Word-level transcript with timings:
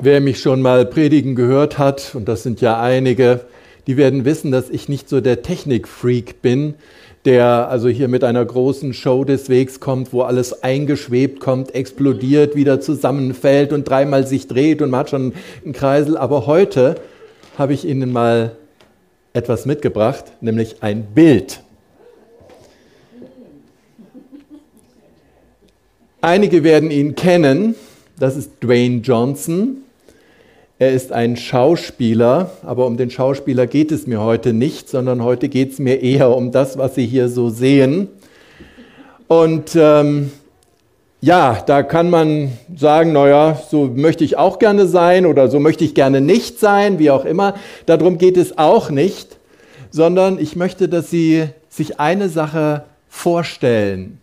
Wer 0.00 0.20
mich 0.20 0.38
schon 0.38 0.62
mal 0.62 0.86
predigen 0.86 1.34
gehört 1.34 1.76
hat, 1.76 2.14
und 2.14 2.28
das 2.28 2.44
sind 2.44 2.60
ja 2.60 2.80
einige, 2.80 3.40
die 3.88 3.96
werden 3.96 4.24
wissen, 4.24 4.52
dass 4.52 4.70
ich 4.70 4.88
nicht 4.88 5.08
so 5.08 5.20
der 5.20 5.42
Technikfreak 5.42 6.40
bin, 6.40 6.74
der 7.24 7.68
also 7.68 7.88
hier 7.88 8.06
mit 8.06 8.22
einer 8.22 8.44
großen 8.44 8.94
Show 8.94 9.24
des 9.24 9.48
Wegs 9.48 9.80
kommt, 9.80 10.12
wo 10.12 10.22
alles 10.22 10.62
eingeschwebt 10.62 11.40
kommt, 11.40 11.74
explodiert, 11.74 12.54
wieder 12.54 12.80
zusammenfällt 12.80 13.72
und 13.72 13.88
dreimal 13.88 14.24
sich 14.24 14.46
dreht 14.46 14.82
und 14.82 14.90
man 14.90 15.00
hat 15.00 15.10
schon 15.10 15.32
einen 15.64 15.72
Kreisel. 15.72 16.16
Aber 16.16 16.46
heute 16.46 16.94
habe 17.58 17.72
ich 17.72 17.84
Ihnen 17.84 18.12
mal 18.12 18.54
etwas 19.32 19.66
mitgebracht, 19.66 20.26
nämlich 20.40 20.76
ein 20.80 21.06
Bild. 21.12 21.60
Einige 26.20 26.62
werden 26.62 26.92
ihn 26.92 27.16
kennen, 27.16 27.74
das 28.16 28.36
ist 28.36 28.52
Dwayne 28.62 29.00
Johnson. 29.00 29.82
Er 30.80 30.92
ist 30.92 31.10
ein 31.10 31.36
Schauspieler, 31.36 32.52
aber 32.62 32.86
um 32.86 32.96
den 32.96 33.10
Schauspieler 33.10 33.66
geht 33.66 33.90
es 33.90 34.06
mir 34.06 34.20
heute 34.20 34.52
nicht, 34.52 34.88
sondern 34.88 35.24
heute 35.24 35.48
geht 35.48 35.72
es 35.72 35.80
mir 35.80 36.00
eher 36.00 36.30
um 36.30 36.52
das, 36.52 36.78
was 36.78 36.94
Sie 36.94 37.04
hier 37.04 37.28
so 37.28 37.50
sehen. 37.50 38.06
Und 39.26 39.74
ähm, 39.74 40.30
ja, 41.20 41.60
da 41.66 41.82
kann 41.82 42.10
man 42.10 42.52
sagen, 42.76 43.12
naja, 43.12 43.60
so 43.68 43.86
möchte 43.86 44.22
ich 44.22 44.36
auch 44.36 44.60
gerne 44.60 44.86
sein 44.86 45.26
oder 45.26 45.48
so 45.48 45.58
möchte 45.58 45.82
ich 45.82 45.96
gerne 45.96 46.20
nicht 46.20 46.60
sein, 46.60 47.00
wie 47.00 47.10
auch 47.10 47.24
immer. 47.24 47.54
Darum 47.86 48.16
geht 48.16 48.36
es 48.36 48.56
auch 48.56 48.88
nicht, 48.88 49.36
sondern 49.90 50.38
ich 50.38 50.54
möchte, 50.54 50.88
dass 50.88 51.10
Sie 51.10 51.46
sich 51.68 51.98
eine 51.98 52.28
Sache 52.28 52.84
vorstellen. 53.08 54.20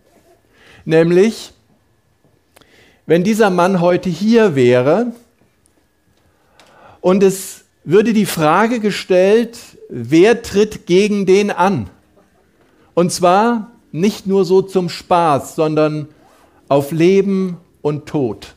Nämlich, 0.86 1.52
wenn 3.04 3.24
dieser 3.24 3.50
Mann 3.50 3.82
heute 3.82 4.08
hier 4.08 4.54
wäre, 4.54 5.12
und 7.06 7.22
es 7.22 7.66
würde 7.84 8.12
die 8.12 8.26
Frage 8.26 8.80
gestellt, 8.80 9.56
wer 9.88 10.42
tritt 10.42 10.86
gegen 10.86 11.24
den 11.24 11.52
an? 11.52 11.88
Und 12.94 13.12
zwar 13.12 13.70
nicht 13.92 14.26
nur 14.26 14.44
so 14.44 14.60
zum 14.60 14.88
Spaß, 14.88 15.54
sondern 15.54 16.08
auf 16.66 16.90
Leben 16.90 17.58
und 17.80 18.06
Tod. 18.06 18.54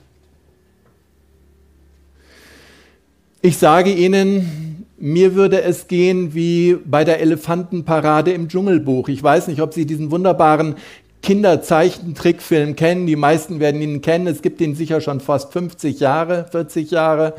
Ich 3.43 3.59
sage 3.59 3.93
Ihnen, 3.93 4.87
mir 4.97 5.35
würde 5.35 5.61
es 5.61 5.87
gehen 5.87 6.33
wie 6.33 6.75
bei 6.83 7.03
der 7.03 7.19
Elefantenparade 7.19 8.31
im 8.31 8.47
Dschungelbuch. 8.47 9.09
Ich 9.09 9.21
weiß 9.21 9.47
nicht, 9.47 9.61
ob 9.61 9.75
Sie 9.75 9.85
diesen 9.85 10.09
wunderbaren 10.09 10.73
Kinderzeichentrickfilm 11.21 12.75
kennen. 12.75 13.05
Die 13.05 13.15
meisten 13.15 13.59
werden 13.59 13.79
ihn 13.79 14.01
kennen. 14.01 14.25
Es 14.25 14.41
gibt 14.41 14.59
ihn 14.59 14.73
sicher 14.73 15.01
schon 15.01 15.19
fast 15.19 15.53
50 15.53 15.99
Jahre, 15.99 16.47
40 16.49 16.89
Jahre. 16.89 17.35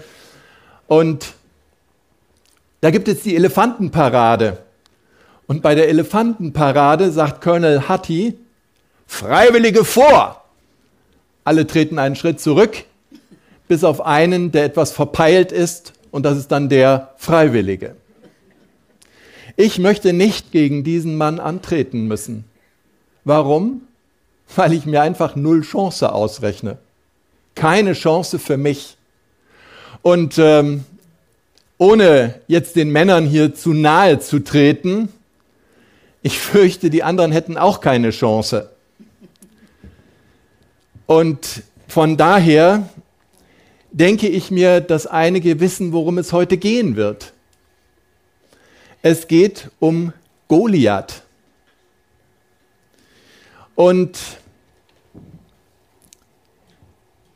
Und 0.91 1.35
da 2.81 2.91
gibt 2.91 3.07
es 3.07 3.23
die 3.23 3.37
Elefantenparade. 3.37 4.59
Und 5.47 5.63
bei 5.63 5.77
der 5.77 5.89
Elefantenparade 5.89 7.13
sagt 7.13 7.43
Colonel 7.43 7.89
Hattie, 7.89 8.37
Freiwillige 9.07 9.85
vor! 9.85 10.45
Alle 11.45 11.69
treten 11.69 12.01
einen 12.01 12.17
Schritt 12.17 12.41
zurück, 12.41 12.87
bis 13.69 13.85
auf 13.85 14.01
einen, 14.05 14.51
der 14.51 14.65
etwas 14.65 14.91
verpeilt 14.91 15.53
ist, 15.53 15.93
und 16.11 16.25
das 16.25 16.37
ist 16.37 16.49
dann 16.49 16.69
der 16.69 17.15
Freiwillige. 17.19 17.95
Ich 19.57 19.79
möchte 19.79 20.13
nicht 20.13 20.51
gegen 20.51 20.83
diesen 20.83 21.17
Mann 21.17 21.39
antreten 21.39 22.09
müssen. 22.09 22.47
Warum? 23.23 23.83
Weil 24.57 24.73
ich 24.73 24.87
mir 24.87 25.03
einfach 25.03 25.37
null 25.37 25.61
Chance 25.61 26.13
ausrechne. 26.13 26.79
Keine 27.55 27.93
Chance 27.93 28.41
für 28.41 28.57
mich. 28.57 28.97
Und 30.03 30.39
ähm, 30.39 30.85
ohne 31.79 32.41
jetzt 32.47 32.77
den 32.77 32.91
Männern 32.91 33.27
hier 33.27 33.55
zu 33.55 33.73
nahe 33.73 34.19
zu 34.19 34.41
treten, 34.41 35.09
ich 36.23 36.39
fürchte, 36.41 36.91
die 36.91 37.03
anderen 37.03 37.33
hätten 37.33 37.57
auch 37.57 37.81
keine 37.81 38.11
Chance. 38.11 38.71
Und 41.07 41.65
von 41.89 42.17
daher 42.17 42.89
denke 43.91 44.29
ich 44.29 44.51
mir, 44.51 44.81
dass 44.81 45.07
einige 45.07 45.59
wissen, 45.59 45.93
worum 45.93 46.19
es 46.19 46.33
heute 46.33 46.57
gehen 46.57 46.95
wird. 46.95 47.33
Es 49.03 49.27
geht 49.27 49.71
um 49.81 50.13
Goliath. 50.47 51.23
Und 53.75 54.19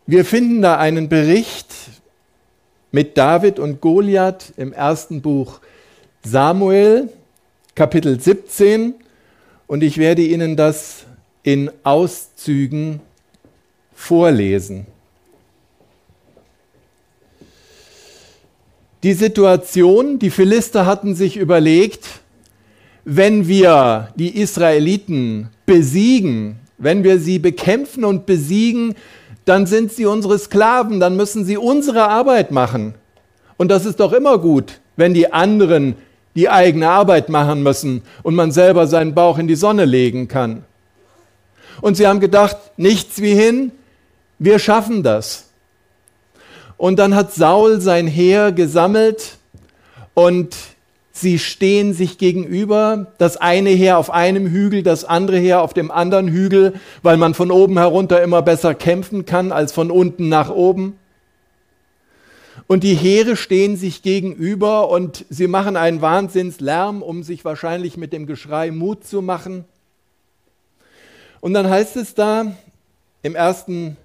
wir 0.07 0.25
finden 0.25 0.61
da 0.63 0.79
einen 0.79 1.09
Bericht 1.09 1.74
mit 2.95 3.19
David 3.19 3.59
und 3.59 3.81
Goliath 3.81 4.53
im 4.57 4.73
ersten 4.73 5.21
Buch 5.21 5.59
Samuel, 6.23 7.09
Kapitel 7.75 8.21
17. 8.21 8.95
Und 9.67 9.83
ich 9.83 9.99
werde 9.99 10.23
Ihnen 10.23 10.55
das 10.55 11.05
in 11.43 11.73
Auszügen 11.83 13.01
vorlesen. 13.93 14.87
Die 19.03 19.15
Situation, 19.15 20.21
die 20.21 20.31
Philister 20.31 20.87
hatten 20.87 21.17
sich 21.17 21.37
überlegt, 21.37 22.21
wenn 23.05 23.49
wir 23.49 24.11
die 24.15 24.41
Israeliten 24.41 25.49
besiegen, 25.67 26.61
wenn 26.79 27.03
wir 27.03 27.19
sie 27.19 27.41
bekämpfen 27.41 28.05
und 28.05 28.25
besiegen, 28.25 28.95
dann 29.45 29.67
sind 29.67 29.93
sie 29.93 30.07
unsere 30.07 30.39
Sklaven, 30.39 31.01
dann 31.01 31.17
müssen 31.17 31.45
sie 31.45 31.57
unsere 31.57 32.09
Arbeit 32.09 32.51
machen. 32.51 32.95
Und 33.57 33.71
das 33.71 33.85
ist 33.85 34.01
doch 34.01 34.13
immer 34.13 34.39
gut, 34.39 34.81
wenn 34.97 35.15
die 35.15 35.33
anderen 35.33 35.97
die 36.35 36.49
eigene 36.49 36.89
Arbeit 36.89 37.29
machen 37.29 37.63
müssen 37.63 38.03
und 38.23 38.35
man 38.35 38.51
selber 38.51 38.87
seinen 38.87 39.15
Bauch 39.15 39.39
in 39.39 39.47
die 39.47 39.55
Sonne 39.55 39.85
legen 39.85 40.27
kann. 40.27 40.65
Und 41.81 41.97
sie 41.97 42.07
haben 42.07 42.21
gedacht, 42.21 42.57
nichts 42.77 43.21
wie 43.21 43.35
hin, 43.35 43.73
wir 44.39 44.59
schaffen 44.59 45.03
das. 45.03 45.51
Und 46.77 46.99
dann 46.99 47.15
hat 47.15 47.33
Saul 47.33 47.81
sein 47.81 48.07
Heer 48.07 48.53
gesammelt 48.53 49.39
und 50.15 50.57
Sie 51.17 51.39
stehen 51.39 51.95
sich 51.95 52.19
gegenüber, 52.19 53.13
das 53.19 53.37
eine 53.37 53.71
Heer 53.71 53.99
auf 53.99 54.11
einem 54.11 54.49
Hügel, 54.49 54.83
das 54.83 55.05
andere 55.05 55.39
Heer 55.39 55.63
auf 55.63 55.73
dem 55.73 55.93
anderen 55.93 56.27
Hügel, 56.27 56.75
weil 57.03 57.17
man 57.19 57.35
von 57.35 57.53
oben 57.53 57.79
herunter 57.79 58.21
immer 58.21 58.43
besser 58.43 58.75
kämpfen 58.75 59.25
kann 59.25 59.53
als 59.53 59.71
von 59.71 59.93
unten 59.93 60.29
nach 60.29 60.51
oben. 60.51 60.99
Und 62.67 62.83
die 62.83 62.97
Heere 62.97 63.37
stehen 63.37 63.77
sich 63.77 64.03
gegenüber 64.03 64.91
und 64.91 65.25
sie 65.31 65.47
machen 65.47 65.77
einen 65.77 66.03
Wahnsinnslärm, 66.03 67.01
um 67.01 67.23
sich 67.23 67.45
wahrscheinlich 67.45 67.97
mit 67.97 68.13
dem 68.13 68.27
Geschrei 68.27 68.73
Mut 68.73 69.07
zu 69.07 69.23
machen. 69.23 69.65
Und 71.41 71.55
dann 71.55 71.71
heißt 71.71 71.95
es 71.97 72.15
da 72.15 72.57
im 73.23 73.37
ersten 73.37 73.97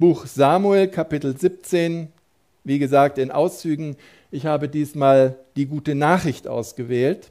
Buch 0.00 0.26
Samuel, 0.26 0.88
Kapitel 0.88 1.38
17, 1.38 2.08
wie 2.66 2.80
gesagt 2.80 3.16
in 3.18 3.30
Auszügen, 3.30 3.96
ich 4.32 4.44
habe 4.44 4.68
diesmal 4.68 5.36
die 5.54 5.66
gute 5.66 5.94
Nachricht 5.94 6.48
ausgewählt. 6.48 7.30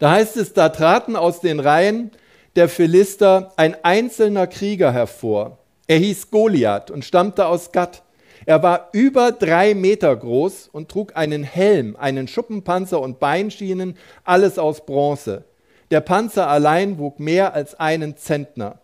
Da 0.00 0.10
heißt 0.10 0.36
es, 0.36 0.52
da 0.52 0.68
traten 0.70 1.14
aus 1.14 1.40
den 1.40 1.60
Reihen 1.60 2.10
der 2.56 2.68
Philister 2.68 3.52
ein 3.56 3.76
einzelner 3.84 4.48
Krieger 4.48 4.92
hervor. 4.92 5.58
Er 5.86 5.98
hieß 5.98 6.30
Goliath 6.32 6.90
und 6.90 7.04
stammte 7.04 7.46
aus 7.46 7.70
Gatt. 7.70 8.02
Er 8.44 8.62
war 8.62 8.88
über 8.92 9.30
drei 9.30 9.74
Meter 9.74 10.14
groß 10.14 10.68
und 10.72 10.88
trug 10.88 11.16
einen 11.16 11.44
Helm, 11.44 11.96
einen 11.96 12.26
Schuppenpanzer 12.26 13.00
und 13.00 13.20
Beinschienen, 13.20 13.96
alles 14.24 14.58
aus 14.58 14.84
Bronze. 14.84 15.44
Der 15.92 16.00
Panzer 16.00 16.48
allein 16.48 16.98
wog 16.98 17.20
mehr 17.20 17.54
als 17.54 17.78
einen 17.78 18.16
Zentner. 18.16 18.80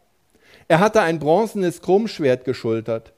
Er 0.68 0.78
hatte 0.78 1.00
ein 1.00 1.18
bronzenes 1.18 1.82
Krummschwert 1.82 2.44
geschultert. 2.44 3.12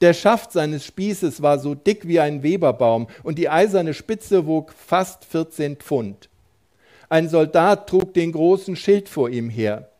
Der 0.00 0.12
Schaft 0.12 0.52
seines 0.52 0.84
Spießes 0.84 1.40
war 1.40 1.58
so 1.58 1.74
dick 1.74 2.06
wie 2.06 2.20
ein 2.20 2.42
Weberbaum 2.42 3.06
und 3.22 3.38
die 3.38 3.48
eiserne 3.48 3.94
Spitze 3.94 4.46
wog 4.46 4.72
fast 4.72 5.24
14 5.24 5.76
Pfund. 5.76 6.28
Ein 7.08 7.28
Soldat 7.28 7.88
trug 7.88 8.12
den 8.14 8.32
großen 8.32 8.76
Schild 8.76 9.08
vor 9.08 9.30
ihm 9.30 9.48
her. 9.48 9.90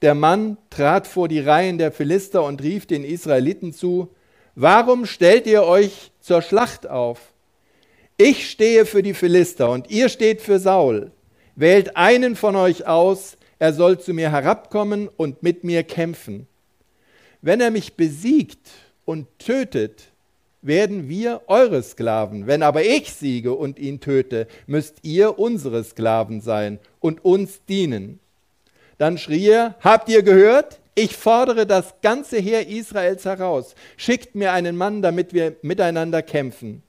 Der 0.00 0.14
Mann 0.14 0.56
trat 0.70 1.06
vor 1.06 1.28
die 1.28 1.40
Reihen 1.40 1.78
der 1.78 1.92
Philister 1.92 2.44
und 2.44 2.62
rief 2.62 2.86
den 2.86 3.04
Israeliten 3.04 3.72
zu, 3.72 4.14
Warum 4.54 5.06
stellt 5.06 5.46
ihr 5.46 5.64
euch 5.64 6.12
zur 6.20 6.42
Schlacht 6.42 6.86
auf? 6.86 7.32
Ich 8.16 8.50
stehe 8.50 8.84
für 8.84 9.02
die 9.02 9.14
Philister 9.14 9.70
und 9.70 9.90
ihr 9.90 10.08
steht 10.08 10.42
für 10.42 10.58
Saul. 10.58 11.12
Wählt 11.56 11.96
einen 11.96 12.36
von 12.36 12.56
euch 12.56 12.86
aus, 12.86 13.36
er 13.58 13.72
soll 13.72 13.98
zu 13.98 14.12
mir 14.12 14.30
herabkommen 14.30 15.08
und 15.08 15.42
mit 15.42 15.64
mir 15.64 15.82
kämpfen. 15.84 16.46
Wenn 17.40 17.60
er 17.60 17.70
mich 17.70 17.94
besiegt 17.94 18.70
und 19.04 19.26
tötet, 19.38 20.12
werden 20.62 21.08
wir 21.08 21.42
eure 21.48 21.82
Sklaven. 21.82 22.46
Wenn 22.46 22.62
aber 22.62 22.84
ich 22.84 23.12
siege 23.12 23.52
und 23.52 23.78
ihn 23.78 24.00
töte, 24.00 24.46
müsst 24.66 24.98
ihr 25.02 25.38
unsere 25.38 25.82
Sklaven 25.82 26.40
sein 26.40 26.78
und 27.00 27.24
uns 27.24 27.64
dienen. 27.64 28.20
Dann 28.98 29.18
schrie 29.18 29.48
er, 29.48 29.74
habt 29.80 30.08
ihr 30.08 30.22
gehört? 30.22 30.78
Ich 30.94 31.16
fordere 31.16 31.66
das 31.66 31.94
ganze 32.02 32.38
Heer 32.38 32.68
Israels 32.68 33.24
heraus. 33.24 33.74
Schickt 33.96 34.34
mir 34.34 34.52
einen 34.52 34.76
Mann, 34.76 35.02
damit 35.02 35.32
wir 35.32 35.56
miteinander 35.62 36.22
kämpfen. 36.22 36.82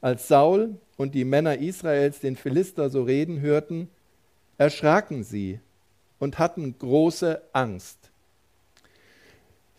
Als 0.00 0.28
Saul 0.28 0.74
und 0.96 1.14
die 1.14 1.24
Männer 1.24 1.58
Israels 1.58 2.18
den 2.20 2.36
Philister 2.36 2.90
so 2.90 3.04
reden 3.04 3.40
hörten, 3.40 3.88
erschraken 4.58 5.22
sie 5.22 5.60
und 6.18 6.38
hatten 6.38 6.76
große 6.78 7.40
Angst. 7.52 8.01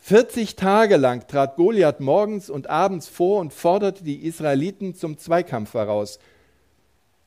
40 0.05 0.57
Tage 0.57 0.97
lang 0.97 1.29
trat 1.29 1.55
Goliath 1.55 2.01
morgens 2.01 2.49
und 2.49 2.69
abends 2.69 3.07
vor 3.07 3.39
und 3.39 3.53
forderte 3.53 4.03
die 4.03 4.25
Israeliten 4.25 4.95
zum 4.95 5.17
Zweikampf 5.17 5.75
heraus. 5.75 6.19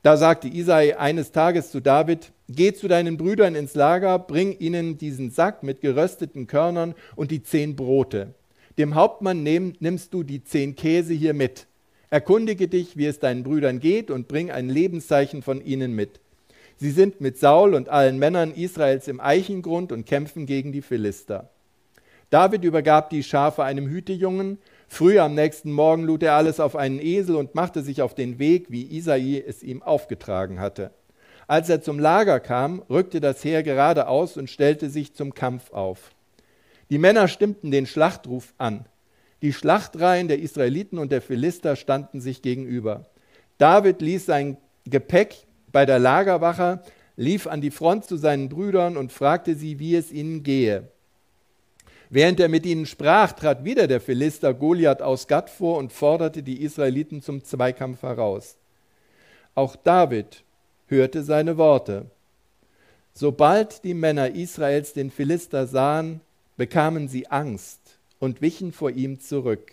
Da 0.03 0.19
sagte 0.19 0.49
Isai 0.49 0.99
eines 0.99 1.33
Tages 1.33 1.71
zu 1.71 1.81
David: 1.81 2.33
Geh 2.51 2.75
zu 2.75 2.87
deinen 2.87 3.17
Brüdern 3.17 3.55
ins 3.55 3.75
Lager, 3.75 4.19
bring 4.19 4.59
ihnen 4.59 4.99
diesen 4.99 5.31
Sack 5.31 5.63
mit 5.63 5.81
gerösteten 5.81 6.47
Körnern 6.47 6.95
und 7.15 7.31
die 7.31 7.43
zehn 7.43 7.77
Brote. 7.77 8.35
Dem 8.77 8.95
Hauptmann 8.95 9.43
nehm, 9.43 9.73
nimmst 9.81 10.13
du 10.13 10.23
die 10.23 10.45
zehn 10.45 10.77
Käse 10.77 11.15
hier 11.15 11.33
mit. 11.33 11.69
Erkundige 12.11 12.69
dich, 12.69 12.99
wie 12.99 13.07
es 13.07 13.19
deinen 13.19 13.43
Brüdern 13.43 13.81
geht, 13.81 14.11
und 14.11 14.29
bring 14.29 14.51
ein 14.51 14.69
Lebenszeichen 14.69 15.41
von 15.41 15.65
ihnen 15.65 15.95
mit. 15.95 16.21
Sie 16.77 16.91
sind 16.91 17.23
mit 17.23 17.39
Saul 17.39 17.73
und 17.73 17.89
allen 17.89 18.19
Männern 18.19 18.53
Israels 18.53 19.09
im 19.09 19.19
Eichengrund 19.19 19.93
und 19.93 20.05
kämpfen 20.05 20.45
gegen 20.45 20.73
die 20.73 20.83
Philister. 20.83 21.49
David 22.31 22.65
übergab 22.65 23.11
die 23.11 23.23
Schafe 23.23 23.63
einem 23.63 23.89
Hütejungen. 23.89 24.59
Früh 24.89 25.19
am 25.19 25.35
nächsten 25.35 25.73
Morgen 25.73 26.05
lud 26.05 26.23
er 26.23 26.35
alles 26.35 26.61
auf 26.61 26.77
einen 26.77 27.01
Esel 27.01 27.37
und 27.37 27.55
machte 27.55 27.83
sich 27.83 28.03
auf 28.03 28.15
den 28.15 28.39
Weg, 28.39 28.67
wie 28.71 28.97
Isai 28.97 29.43
es 29.47 29.63
ihm 29.63 29.83
aufgetragen 29.83 30.61
hatte. 30.61 30.91
Als 31.47 31.69
er 31.69 31.81
zum 31.81 32.01
Lager 32.01 32.41
kam, 32.41 32.83
rückte 32.91 33.21
das 33.21 33.45
Heer 33.45 33.63
geradeaus 33.63 34.37
und 34.37 34.51
stellte 34.51 34.91
sich 34.91 35.15
zum 35.15 35.35
Kampf 35.35 35.73
auf. 35.73 36.11
Die 36.91 36.99
Männer 36.99 37.29
stimmten 37.29 37.71
den 37.71 37.87
Schlachtruf 37.87 38.55
an. 38.59 38.87
Die 39.43 39.53
Schlachtreihen 39.53 40.29
der 40.29 40.41
Israeliten 40.41 40.99
und 40.99 41.13
der 41.13 41.23
Philister 41.23 41.77
standen 41.77 42.21
sich 42.21 42.43
gegenüber. 42.43 43.07
David 43.59 44.03
ließ 44.03 44.27
sein 44.27 44.57
Gepäck 44.85 45.47
bei 45.71 45.87
der 45.87 45.99
Lagerwache, 45.99 46.83
lief 47.17 47.47
an 47.47 47.61
die 47.61 47.71
Front 47.71 48.07
zu 48.07 48.17
seinen 48.17 48.49
Brüdern 48.49 48.97
und 48.97 49.13
fragte 49.13 49.55
sie, 49.55 49.79
wie 49.79 49.95
es 49.95 50.11
ihnen 50.11 50.43
gehe. 50.43 50.89
Während 52.09 52.39
er 52.39 52.49
mit 52.49 52.65
ihnen 52.67 52.87
sprach, 52.87 53.33
trat 53.33 53.65
wieder 53.65 53.87
der 53.87 54.01
Philister 54.01 54.55
Goliath 54.55 55.03
aus 55.03 55.27
Gatt 55.27 55.51
vor 55.51 55.79
und 55.79 55.93
forderte 55.93 56.43
die 56.43 56.63
Israeliten 56.63 57.23
zum 57.23 57.43
Zweikampf 57.43 58.03
heraus. 58.03 58.57
Auch 59.55 59.75
David 59.75 60.45
hörte 60.87 61.23
seine 61.23 61.57
Worte. 61.57 62.07
Sobald 63.13 63.83
die 63.83 63.95
Männer 63.95 64.35
Israels 64.35 64.93
den 64.93 65.11
Philister 65.11 65.67
sahen, 65.67 66.21
bekamen 66.57 67.09
sie 67.09 67.27
Angst 67.29 67.81
und 68.19 68.41
wichen 68.41 68.73
vor 68.73 68.91
ihm 68.91 69.21
zurück. 69.21 69.73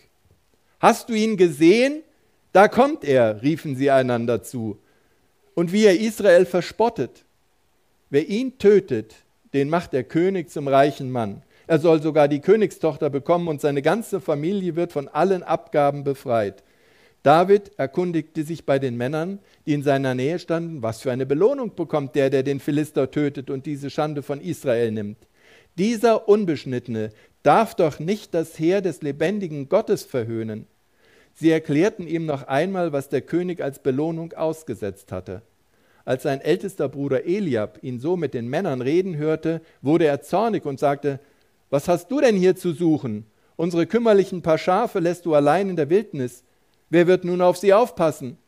Hast 0.80 1.08
du 1.08 1.14
ihn 1.14 1.36
gesehen? 1.36 2.02
Da 2.52 2.68
kommt 2.68 3.04
er, 3.04 3.42
riefen 3.42 3.76
sie 3.76 3.90
einander 3.90 4.42
zu. 4.42 4.78
Und 5.54 5.72
wie 5.72 5.84
er 5.84 5.98
Israel 6.00 6.46
verspottet. 6.46 7.24
Wer 8.10 8.28
ihn 8.28 8.58
tötet, 8.58 9.14
den 9.52 9.68
macht 9.68 9.92
der 9.92 10.04
König 10.04 10.50
zum 10.50 10.66
reichen 10.66 11.10
Mann. 11.10 11.42
Er 11.66 11.78
soll 11.78 12.02
sogar 12.02 12.28
die 12.28 12.40
Königstochter 12.40 13.10
bekommen 13.10 13.48
und 13.48 13.60
seine 13.60 13.82
ganze 13.82 14.20
Familie 14.20 14.76
wird 14.76 14.92
von 14.92 15.08
allen 15.08 15.42
Abgaben 15.42 16.04
befreit. 16.04 16.62
David 17.22 17.72
erkundigte 17.78 18.42
sich 18.44 18.66
bei 18.66 18.78
den 18.78 18.98
Männern, 18.98 19.38
die 19.66 19.72
in 19.72 19.82
seiner 19.82 20.14
Nähe 20.14 20.38
standen, 20.38 20.82
was 20.82 21.00
für 21.00 21.10
eine 21.10 21.24
Belohnung 21.24 21.74
bekommt 21.74 22.14
der, 22.16 22.28
der 22.28 22.42
den 22.42 22.60
Philister 22.60 23.10
tötet 23.10 23.48
und 23.48 23.64
diese 23.64 23.88
Schande 23.88 24.22
von 24.22 24.42
Israel 24.42 24.92
nimmt. 24.92 25.16
Dieser 25.78 26.28
Unbeschnittene 26.28 27.10
darf 27.42 27.74
doch 27.74 27.98
nicht 27.98 28.34
das 28.34 28.58
Heer 28.58 28.82
des 28.82 29.00
lebendigen 29.00 29.70
Gottes 29.70 30.04
verhöhnen. 30.04 30.66
Sie 31.32 31.50
erklärten 31.50 32.06
ihm 32.06 32.26
noch 32.26 32.46
einmal, 32.46 32.92
was 32.92 33.08
der 33.08 33.22
König 33.22 33.62
als 33.62 33.78
Belohnung 33.78 34.34
ausgesetzt 34.34 35.10
hatte. 35.10 35.40
Als 36.04 36.24
sein 36.24 36.42
ältester 36.42 36.90
Bruder 36.90 37.24
Eliab 37.24 37.78
ihn 37.82 37.98
so 37.98 38.18
mit 38.18 38.34
den 38.34 38.48
Männern 38.48 38.82
reden 38.82 39.16
hörte, 39.16 39.62
wurde 39.80 40.06
er 40.06 40.20
zornig 40.20 40.66
und 40.66 40.78
sagte, 40.78 41.20
was 41.74 41.88
hast 41.88 42.08
du 42.12 42.20
denn 42.20 42.36
hier 42.36 42.54
zu 42.54 42.72
suchen? 42.72 43.26
Unsere 43.56 43.88
kümmerlichen 43.88 44.42
paar 44.42 44.58
Schafe 44.58 45.00
lässt 45.00 45.26
du 45.26 45.34
allein 45.34 45.70
in 45.70 45.74
der 45.74 45.90
Wildnis. 45.90 46.44
Wer 46.88 47.08
wird 47.08 47.24
nun 47.24 47.40
auf 47.40 47.56
sie 47.56 47.74
aufpassen? 47.74 48.38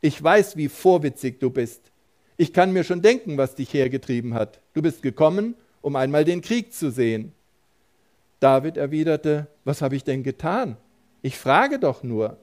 Ich 0.00 0.22
weiß, 0.22 0.56
wie 0.56 0.68
vorwitzig 0.68 1.40
du 1.40 1.50
bist. 1.50 1.92
Ich 2.38 2.54
kann 2.54 2.72
mir 2.72 2.82
schon 2.82 3.02
denken, 3.02 3.36
was 3.36 3.54
dich 3.54 3.74
hergetrieben 3.74 4.32
hat. 4.32 4.62
Du 4.72 4.80
bist 4.80 5.02
gekommen, 5.02 5.56
um 5.82 5.94
einmal 5.94 6.24
den 6.24 6.40
Krieg 6.40 6.72
zu 6.72 6.90
sehen. 6.90 7.32
David 8.40 8.78
erwiderte, 8.78 9.48
was 9.66 9.82
habe 9.82 9.96
ich 9.96 10.04
denn 10.04 10.22
getan? 10.22 10.78
Ich 11.20 11.36
frage 11.36 11.78
doch 11.80 12.02
nur. 12.02 12.38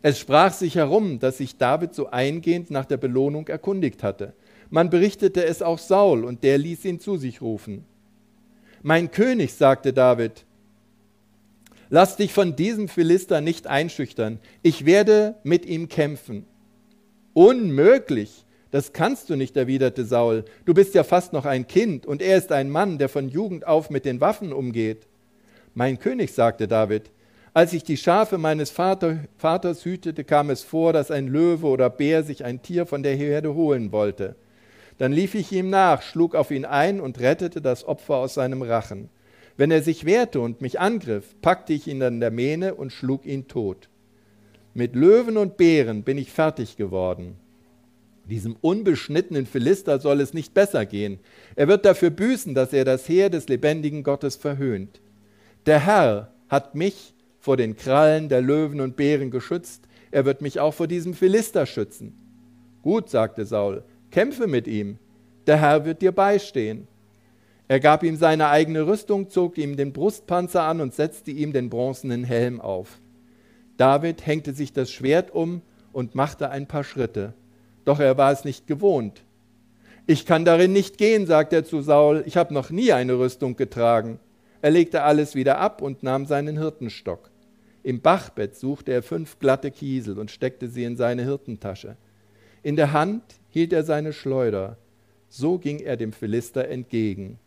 Es 0.00 0.18
sprach 0.18 0.54
sich 0.54 0.76
herum, 0.76 1.18
dass 1.18 1.36
sich 1.36 1.58
David 1.58 1.94
so 1.94 2.08
eingehend 2.08 2.70
nach 2.70 2.86
der 2.86 2.96
Belohnung 2.96 3.46
erkundigt 3.48 4.02
hatte. 4.02 4.32
Man 4.70 4.88
berichtete 4.88 5.44
es 5.44 5.60
auch 5.60 5.78
Saul, 5.78 6.24
und 6.24 6.42
der 6.42 6.56
ließ 6.56 6.86
ihn 6.86 6.98
zu 6.98 7.18
sich 7.18 7.42
rufen. 7.42 7.84
Mein 8.86 9.10
König, 9.10 9.54
sagte 9.54 9.94
David, 9.94 10.44
lass 11.88 12.18
dich 12.18 12.34
von 12.34 12.54
diesem 12.54 12.88
Philister 12.88 13.40
nicht 13.40 13.66
einschüchtern. 13.66 14.40
Ich 14.60 14.84
werde 14.84 15.36
mit 15.42 15.64
ihm 15.64 15.88
kämpfen. 15.88 16.44
Unmöglich. 17.32 18.44
Das 18.70 18.92
kannst 18.92 19.30
du 19.30 19.36
nicht, 19.36 19.56
erwiderte 19.56 20.04
Saul. 20.04 20.44
Du 20.66 20.74
bist 20.74 20.94
ja 20.94 21.02
fast 21.02 21.32
noch 21.32 21.46
ein 21.46 21.66
Kind 21.66 22.04
und 22.04 22.20
er 22.20 22.36
ist 22.36 22.52
ein 22.52 22.68
Mann, 22.68 22.98
der 22.98 23.08
von 23.08 23.30
Jugend 23.30 23.66
auf 23.66 23.88
mit 23.88 24.04
den 24.04 24.20
Waffen 24.20 24.52
umgeht. 24.52 25.06
Mein 25.72 25.98
König, 25.98 26.34
sagte 26.34 26.68
David, 26.68 27.10
als 27.54 27.72
ich 27.72 27.84
die 27.84 27.96
Schafe 27.96 28.36
meines 28.36 28.70
Vater, 28.70 29.20
Vaters 29.38 29.86
hütete, 29.86 30.24
kam 30.24 30.50
es 30.50 30.62
vor, 30.62 30.92
dass 30.92 31.10
ein 31.10 31.28
Löwe 31.28 31.68
oder 31.68 31.88
Bär 31.88 32.22
sich 32.22 32.44
ein 32.44 32.60
Tier 32.60 32.84
von 32.84 33.02
der 33.02 33.16
Herde 33.16 33.54
holen 33.54 33.92
wollte. 33.92 34.36
Dann 34.98 35.12
lief 35.12 35.34
ich 35.34 35.52
ihm 35.52 35.70
nach, 35.70 36.02
schlug 36.02 36.34
auf 36.34 36.50
ihn 36.50 36.64
ein 36.64 37.00
und 37.00 37.20
rettete 37.20 37.60
das 37.60 37.84
Opfer 37.84 38.16
aus 38.16 38.34
seinem 38.34 38.62
Rachen. 38.62 39.08
Wenn 39.56 39.70
er 39.70 39.82
sich 39.82 40.04
wehrte 40.04 40.40
und 40.40 40.60
mich 40.60 40.80
angriff, 40.80 41.34
packte 41.40 41.72
ich 41.72 41.86
ihn 41.86 42.02
an 42.02 42.20
der 42.20 42.30
Mähne 42.30 42.74
und 42.74 42.92
schlug 42.92 43.26
ihn 43.26 43.46
tot. 43.48 43.88
Mit 44.72 44.96
Löwen 44.96 45.36
und 45.36 45.56
Bären 45.56 46.02
bin 46.02 46.18
ich 46.18 46.32
fertig 46.32 46.76
geworden. 46.76 47.36
Diesem 48.28 48.56
unbeschnittenen 48.60 49.46
Philister 49.46 50.00
soll 50.00 50.20
es 50.20 50.32
nicht 50.32 50.54
besser 50.54 50.86
gehen. 50.86 51.20
Er 51.56 51.68
wird 51.68 51.84
dafür 51.84 52.10
büßen, 52.10 52.54
dass 52.54 52.72
er 52.72 52.84
das 52.84 53.08
Heer 53.08 53.30
des 53.30 53.48
lebendigen 53.48 54.02
Gottes 54.02 54.36
verhöhnt. 54.36 55.00
Der 55.66 55.84
Herr 55.84 56.32
hat 56.48 56.74
mich 56.74 57.14
vor 57.38 57.56
den 57.56 57.76
Krallen 57.76 58.28
der 58.28 58.40
Löwen 58.40 58.80
und 58.80 58.96
Bären 58.96 59.30
geschützt, 59.30 59.86
er 60.10 60.24
wird 60.24 60.40
mich 60.40 60.60
auch 60.60 60.72
vor 60.72 60.86
diesem 60.86 61.12
Philister 61.12 61.66
schützen. 61.66 62.14
Gut, 62.82 63.10
sagte 63.10 63.44
Saul, 63.44 63.82
Kämpfe 64.14 64.46
mit 64.46 64.68
ihm, 64.68 64.98
der 65.48 65.60
Herr 65.60 65.84
wird 65.84 66.00
dir 66.00 66.12
beistehen. 66.12 66.86
Er 67.66 67.80
gab 67.80 68.04
ihm 68.04 68.14
seine 68.14 68.46
eigene 68.46 68.86
Rüstung, 68.86 69.28
zog 69.28 69.58
ihm 69.58 69.76
den 69.76 69.92
Brustpanzer 69.92 70.62
an 70.62 70.80
und 70.80 70.94
setzte 70.94 71.32
ihm 71.32 71.52
den 71.52 71.68
bronzenen 71.68 72.22
Helm 72.22 72.60
auf. 72.60 73.00
David 73.76 74.24
hängte 74.24 74.54
sich 74.54 74.72
das 74.72 74.92
Schwert 74.92 75.32
um 75.32 75.62
und 75.92 76.14
machte 76.14 76.50
ein 76.50 76.68
paar 76.68 76.84
Schritte. 76.84 77.34
Doch 77.84 77.98
er 77.98 78.16
war 78.16 78.30
es 78.30 78.44
nicht 78.44 78.68
gewohnt. 78.68 79.24
Ich 80.06 80.26
kann 80.26 80.44
darin 80.44 80.72
nicht 80.72 80.96
gehen, 80.96 81.26
sagte 81.26 81.56
er 81.56 81.64
zu 81.64 81.80
Saul, 81.80 82.22
ich 82.24 82.36
habe 82.36 82.54
noch 82.54 82.70
nie 82.70 82.92
eine 82.92 83.18
Rüstung 83.18 83.56
getragen. 83.56 84.20
Er 84.62 84.70
legte 84.70 85.02
alles 85.02 85.34
wieder 85.34 85.58
ab 85.58 85.82
und 85.82 86.04
nahm 86.04 86.26
seinen 86.26 86.56
Hirtenstock. 86.56 87.32
Im 87.82 88.00
Bachbett 88.00 88.54
suchte 88.54 88.92
er 88.92 89.02
fünf 89.02 89.40
glatte 89.40 89.72
Kiesel 89.72 90.20
und 90.20 90.30
steckte 90.30 90.68
sie 90.68 90.84
in 90.84 90.96
seine 90.96 91.24
Hirtentasche. 91.24 91.96
In 92.64 92.76
der 92.76 92.92
Hand 92.92 93.22
hielt 93.50 93.74
er 93.74 93.84
seine 93.84 94.14
Schleuder. 94.14 94.78
So 95.28 95.58
ging 95.58 95.80
er 95.80 95.98
dem 95.98 96.14
Philister 96.14 96.66
entgegen. 96.66 97.38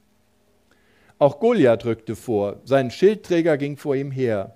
Auch 1.17 1.39
Goliath 1.39 1.85
rückte 1.85 2.15
vor, 2.15 2.61
sein 2.65 2.91
Schildträger 2.91 3.57
ging 3.57 3.77
vor 3.77 3.95
ihm 3.95 4.11
her. 4.11 4.55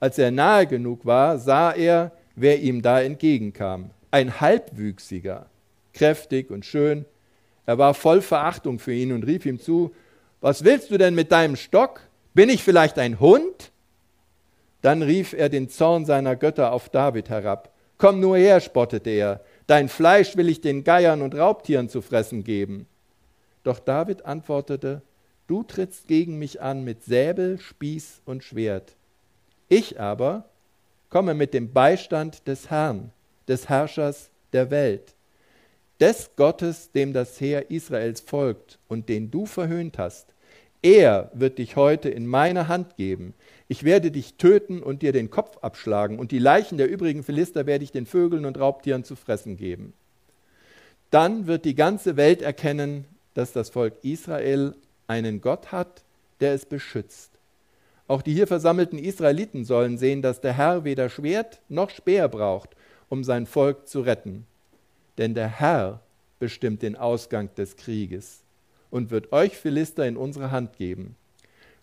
Als 0.00 0.18
er 0.18 0.32
nahe 0.32 0.66
genug 0.66 1.06
war, 1.06 1.38
sah 1.38 1.70
er, 1.70 2.10
wer 2.34 2.58
ihm 2.60 2.82
da 2.82 3.00
entgegenkam. 3.00 3.90
Ein 4.10 4.40
Halbwüchsiger, 4.40 5.46
kräftig 5.94 6.50
und 6.50 6.64
schön. 6.64 7.04
Er 7.64 7.78
war 7.78 7.94
voll 7.94 8.20
Verachtung 8.20 8.80
für 8.80 8.92
ihn 8.92 9.12
und 9.12 9.22
rief 9.22 9.46
ihm 9.46 9.60
zu, 9.60 9.92
was 10.40 10.64
willst 10.64 10.90
du 10.90 10.98
denn 10.98 11.14
mit 11.14 11.30
deinem 11.30 11.54
Stock? 11.54 12.00
Bin 12.34 12.48
ich 12.48 12.64
vielleicht 12.64 12.98
ein 12.98 13.20
Hund? 13.20 13.70
Dann 14.82 15.02
rief 15.02 15.34
er 15.34 15.48
den 15.50 15.68
Zorn 15.68 16.04
seiner 16.04 16.34
Götter 16.34 16.72
auf 16.72 16.88
David 16.88 17.28
herab. 17.28 17.72
Komm 17.96 18.18
nur 18.18 18.38
her, 18.38 18.60
spottete 18.60 19.10
er, 19.10 19.40
Dein 19.70 19.88
Fleisch 19.88 20.36
will 20.36 20.48
ich 20.48 20.60
den 20.60 20.82
Geiern 20.82 21.22
und 21.22 21.36
Raubtieren 21.36 21.88
zu 21.88 22.02
fressen 22.02 22.42
geben. 22.42 22.88
Doch 23.62 23.78
David 23.78 24.24
antwortete, 24.24 25.00
Du 25.46 25.62
trittst 25.62 26.08
gegen 26.08 26.40
mich 26.40 26.60
an 26.60 26.82
mit 26.82 27.04
Säbel, 27.04 27.60
Spieß 27.60 28.22
und 28.24 28.42
Schwert. 28.42 28.96
Ich 29.68 30.00
aber 30.00 30.48
komme 31.08 31.34
mit 31.34 31.54
dem 31.54 31.72
Beistand 31.72 32.48
des 32.48 32.68
Herrn, 32.68 33.12
des 33.46 33.68
Herrschers 33.68 34.30
der 34.52 34.72
Welt, 34.72 35.14
des 36.00 36.34
Gottes, 36.34 36.90
dem 36.90 37.12
das 37.12 37.40
Heer 37.40 37.70
Israels 37.70 38.22
folgt 38.22 38.80
und 38.88 39.08
den 39.08 39.30
du 39.30 39.46
verhöhnt 39.46 39.98
hast. 39.98 40.34
Er 40.82 41.30
wird 41.32 41.58
dich 41.58 41.76
heute 41.76 42.08
in 42.08 42.26
meine 42.26 42.66
Hand 42.66 42.96
geben. 42.96 43.34
Ich 43.70 43.84
werde 43.84 44.10
dich 44.10 44.34
töten 44.34 44.82
und 44.82 45.00
dir 45.00 45.12
den 45.12 45.30
Kopf 45.30 45.58
abschlagen, 45.58 46.18
und 46.18 46.32
die 46.32 46.40
Leichen 46.40 46.76
der 46.76 46.90
übrigen 46.90 47.22
Philister 47.22 47.66
werde 47.66 47.84
ich 47.84 47.92
den 47.92 48.04
Vögeln 48.04 48.44
und 48.44 48.58
Raubtieren 48.58 49.04
zu 49.04 49.14
fressen 49.14 49.56
geben. 49.56 49.92
Dann 51.12 51.46
wird 51.46 51.64
die 51.64 51.76
ganze 51.76 52.16
Welt 52.16 52.42
erkennen, 52.42 53.04
dass 53.34 53.52
das 53.52 53.70
Volk 53.70 53.94
Israel 54.02 54.74
einen 55.06 55.40
Gott 55.40 55.70
hat, 55.70 56.02
der 56.40 56.52
es 56.52 56.66
beschützt. 56.66 57.30
Auch 58.08 58.22
die 58.22 58.32
hier 58.32 58.48
versammelten 58.48 58.98
Israeliten 58.98 59.64
sollen 59.64 59.98
sehen, 59.98 60.20
dass 60.20 60.40
der 60.40 60.54
Herr 60.54 60.82
weder 60.82 61.08
Schwert 61.08 61.60
noch 61.68 61.90
Speer 61.90 62.26
braucht, 62.26 62.70
um 63.08 63.22
sein 63.22 63.46
Volk 63.46 63.86
zu 63.86 64.00
retten. 64.00 64.46
Denn 65.16 65.34
der 65.34 65.46
Herr 65.46 66.00
bestimmt 66.40 66.82
den 66.82 66.96
Ausgang 66.96 67.54
des 67.54 67.76
Krieges 67.76 68.40
und 68.90 69.12
wird 69.12 69.30
euch 69.30 69.56
Philister 69.56 70.08
in 70.08 70.16
unsere 70.16 70.50
Hand 70.50 70.76
geben. 70.76 71.14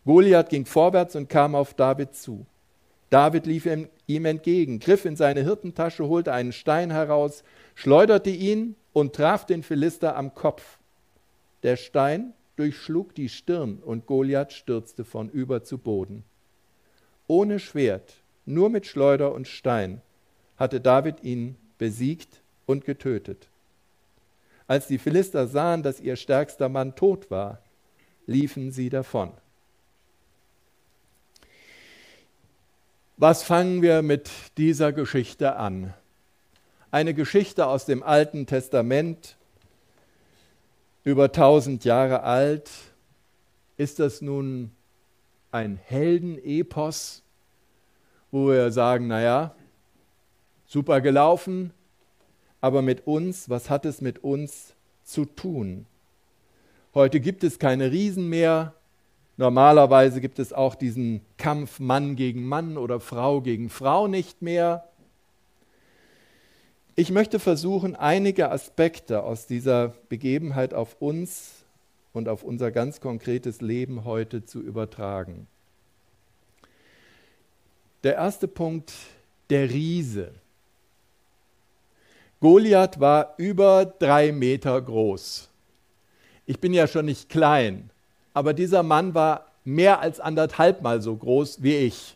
Goliath 0.07 0.47
ging 0.49 0.65
vorwärts 0.65 1.17
und 1.17 1.27
kam 1.27 1.53
auf 1.53 1.73
David 1.73 2.15
zu. 2.15 2.45
David 3.09 3.45
lief 3.45 3.67
ihm 4.07 4.25
entgegen, 4.25 4.79
griff 4.79 5.03
in 5.03 5.17
seine 5.17 5.43
Hirtentasche, 5.43 6.07
holte 6.07 6.31
einen 6.31 6.53
Stein 6.53 6.91
heraus, 6.91 7.43
schleuderte 7.75 8.29
ihn 8.29 8.77
und 8.93 9.13
traf 9.13 9.45
den 9.45 9.63
Philister 9.63 10.15
am 10.15 10.33
Kopf. 10.33 10.77
Der 11.63 11.75
Stein 11.75 12.33
durchschlug 12.55 13.15
die 13.15 13.27
Stirn 13.27 13.79
und 13.79 14.05
Goliath 14.05 14.53
stürzte 14.53 15.03
von 15.03 15.27
über 15.27 15.65
zu 15.65 15.77
Boden. 15.77 16.23
Ohne 17.27 17.59
Schwert, 17.59 18.13
nur 18.45 18.69
mit 18.69 18.85
Schleuder 18.85 19.33
und 19.33 19.45
Stein, 19.45 20.01
hatte 20.55 20.79
David 20.79 21.21
ihn 21.21 21.57
besiegt 21.77 22.41
und 22.65 22.85
getötet. 22.85 23.49
Als 24.67 24.87
die 24.87 24.99
Philister 24.99 25.47
sahen, 25.47 25.83
dass 25.83 25.99
ihr 25.99 26.15
stärkster 26.15 26.69
Mann 26.69 26.95
tot 26.95 27.29
war, 27.29 27.61
liefen 28.25 28.71
sie 28.71 28.87
davon. 28.89 29.33
Was 33.19 33.41
fangen 33.41 33.81
wir 33.81 34.03
mit 34.03 34.29
dieser 34.59 34.93
Geschichte 34.93 35.55
an? 35.55 35.91
Eine 36.91 37.15
Geschichte 37.15 37.65
aus 37.65 37.85
dem 37.85 38.03
Alten 38.03 38.45
Testament, 38.45 39.37
über 41.03 41.31
tausend 41.31 41.83
Jahre 41.83 42.21
alt. 42.21 42.69
Ist 43.75 43.97
das 43.97 44.21
nun 44.21 44.69
ein 45.51 45.79
Heldenepos, 45.83 47.23
wo 48.29 48.49
wir 48.49 48.71
sagen, 48.71 49.07
naja, 49.07 49.55
super 50.67 51.01
gelaufen, 51.01 51.73
aber 52.61 52.83
mit 52.83 53.07
uns, 53.07 53.49
was 53.49 53.71
hat 53.71 53.85
es 53.85 53.99
mit 53.99 54.23
uns 54.23 54.75
zu 55.03 55.25
tun? 55.25 55.87
Heute 56.93 57.19
gibt 57.19 57.43
es 57.43 57.57
keine 57.57 57.91
Riesen 57.91 58.29
mehr. 58.29 58.75
Normalerweise 59.37 60.19
gibt 60.19 60.39
es 60.39 60.51
auch 60.51 60.73
diesen 60.73 61.21
Kampf 61.37 61.79
Mann 61.79 62.15
gegen 62.15 62.45
Mann 62.45 62.75
oder 62.75 62.99
Frau 62.99 63.41
gegen 63.41 63.69
Frau 63.69 64.07
nicht 64.07 64.41
mehr. 64.41 64.83
Ich 66.95 67.11
möchte 67.11 67.37
versuchen, 67.37 67.95
einige 67.95 68.49
Aspekte 68.49 69.21
aus 69.21 69.45
dieser 69.45 69.89
Begebenheit 70.09 70.73
auf 70.73 70.95
uns 70.99 71.63
und 72.13 72.27
auf 72.27 72.41
unser 72.41 72.71
ganz 72.71 72.99
konkretes 72.99 73.61
Leben 73.61 74.05
heute 74.05 74.43
zu 74.43 74.59
übertragen. 74.59 75.45
Der 78.03 78.15
erste 78.15 78.47
Punkt, 78.47 78.91
der 79.51 79.69
Riese. 79.69 80.31
Goliath 82.39 82.99
war 82.99 83.35
über 83.37 83.85
drei 83.85 84.31
Meter 84.31 84.81
groß. 84.81 85.49
Ich 86.47 86.59
bin 86.59 86.73
ja 86.73 86.87
schon 86.87 87.05
nicht 87.05 87.29
klein, 87.29 87.91
aber 88.37 88.53
dieser 88.53 88.83
Mann 88.83 89.15
war 89.15 89.47
mehr 89.63 89.99
als 89.99 90.19
anderthalb 90.19 90.83
Mal 90.83 91.01
so 91.01 91.15
groß 91.15 91.63
wie 91.63 91.75
ich. 91.75 92.15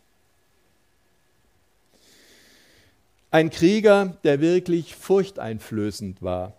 Ein 3.31 3.49
Krieger, 3.49 4.17
der 4.23 4.39
wirklich 4.39 4.95
furchteinflößend 4.95 6.21
war. 6.21 6.53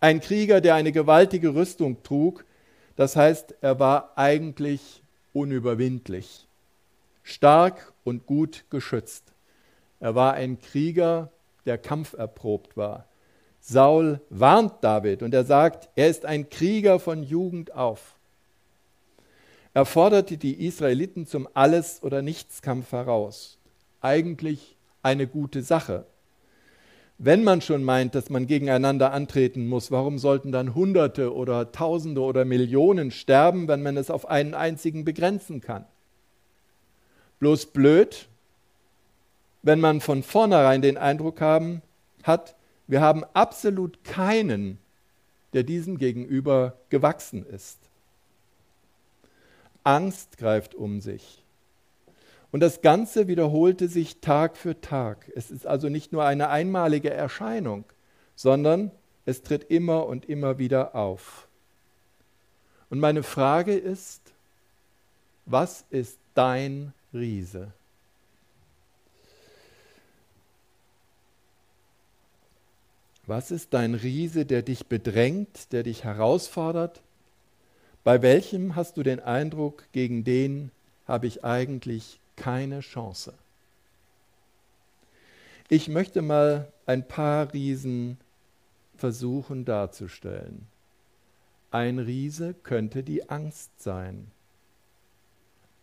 Ein 0.00 0.20
Krieger, 0.20 0.60
der 0.60 0.74
eine 0.74 0.92
gewaltige 0.92 1.54
Rüstung 1.54 2.02
trug. 2.02 2.44
Das 2.96 3.16
heißt, 3.16 3.54
er 3.62 3.78
war 3.78 4.12
eigentlich 4.16 5.00
unüberwindlich. 5.32 6.46
Stark 7.22 7.94
und 8.04 8.26
gut 8.26 8.66
geschützt. 8.68 9.32
Er 9.98 10.14
war 10.14 10.34
ein 10.34 10.60
Krieger, 10.60 11.30
der 11.64 11.78
kampferprobt 11.78 12.76
war. 12.76 13.06
Saul 13.60 14.20
warnt 14.28 14.74
David 14.84 15.22
und 15.22 15.32
er 15.32 15.44
sagt, 15.44 15.88
er 15.96 16.08
ist 16.08 16.26
ein 16.26 16.50
Krieger 16.50 17.00
von 17.00 17.22
Jugend 17.22 17.74
auf. 17.74 18.15
Er 19.76 19.84
forderte 19.84 20.38
die 20.38 20.66
Israeliten 20.66 21.26
zum 21.26 21.46
Alles- 21.52 22.02
oder 22.02 22.22
Nichtskampf 22.22 22.92
heraus. 22.92 23.58
Eigentlich 24.00 24.74
eine 25.02 25.26
gute 25.26 25.62
Sache. 25.62 26.06
Wenn 27.18 27.44
man 27.44 27.60
schon 27.60 27.84
meint, 27.84 28.14
dass 28.14 28.30
man 28.30 28.46
gegeneinander 28.46 29.12
antreten 29.12 29.68
muss, 29.68 29.90
warum 29.90 30.18
sollten 30.18 30.50
dann 30.50 30.74
Hunderte 30.74 31.34
oder 31.34 31.72
Tausende 31.72 32.22
oder 32.22 32.46
Millionen 32.46 33.10
sterben, 33.10 33.68
wenn 33.68 33.82
man 33.82 33.98
es 33.98 34.08
auf 34.08 34.30
einen 34.30 34.54
einzigen 34.54 35.04
begrenzen 35.04 35.60
kann? 35.60 35.84
Bloß 37.38 37.66
blöd, 37.66 38.28
wenn 39.60 39.80
man 39.80 40.00
von 40.00 40.22
vornherein 40.22 40.80
den 40.80 40.96
Eindruck 40.96 41.42
haben, 41.42 41.82
hat, 42.22 42.56
wir 42.86 43.02
haben 43.02 43.24
absolut 43.34 44.04
keinen, 44.04 44.78
der 45.52 45.64
diesem 45.64 45.98
gegenüber 45.98 46.78
gewachsen 46.88 47.44
ist. 47.44 47.90
Angst 49.86 50.38
greift 50.38 50.74
um 50.74 51.00
sich. 51.00 51.42
Und 52.50 52.60
das 52.60 52.80
Ganze 52.80 53.28
wiederholte 53.28 53.88
sich 53.88 54.20
Tag 54.20 54.56
für 54.56 54.80
Tag. 54.80 55.30
Es 55.34 55.50
ist 55.50 55.66
also 55.66 55.88
nicht 55.88 56.12
nur 56.12 56.24
eine 56.24 56.48
einmalige 56.48 57.10
Erscheinung, 57.10 57.84
sondern 58.34 58.90
es 59.24 59.42
tritt 59.42 59.64
immer 59.64 60.06
und 60.06 60.28
immer 60.28 60.58
wieder 60.58 60.94
auf. 60.94 61.48
Und 62.88 63.00
meine 63.00 63.22
Frage 63.22 63.74
ist, 63.74 64.22
was 65.44 65.84
ist 65.90 66.18
dein 66.34 66.92
Riese? 67.12 67.72
Was 73.26 73.50
ist 73.50 73.74
dein 73.74 73.94
Riese, 73.94 74.46
der 74.46 74.62
dich 74.62 74.86
bedrängt, 74.86 75.72
der 75.72 75.82
dich 75.82 76.04
herausfordert? 76.04 77.02
Bei 78.06 78.22
welchem 78.22 78.76
hast 78.76 78.96
du 78.98 79.02
den 79.02 79.18
Eindruck, 79.18 79.82
gegen 79.90 80.22
den 80.22 80.70
habe 81.08 81.26
ich 81.26 81.42
eigentlich 81.44 82.20
keine 82.36 82.78
Chance? 82.78 83.34
Ich 85.68 85.88
möchte 85.88 86.22
mal 86.22 86.72
ein 86.86 87.08
paar 87.08 87.52
Riesen 87.52 88.16
versuchen 88.96 89.64
darzustellen. 89.64 90.68
Ein 91.72 91.98
Riese 91.98 92.54
könnte 92.54 93.02
die 93.02 93.28
Angst 93.28 93.72
sein. 93.82 94.30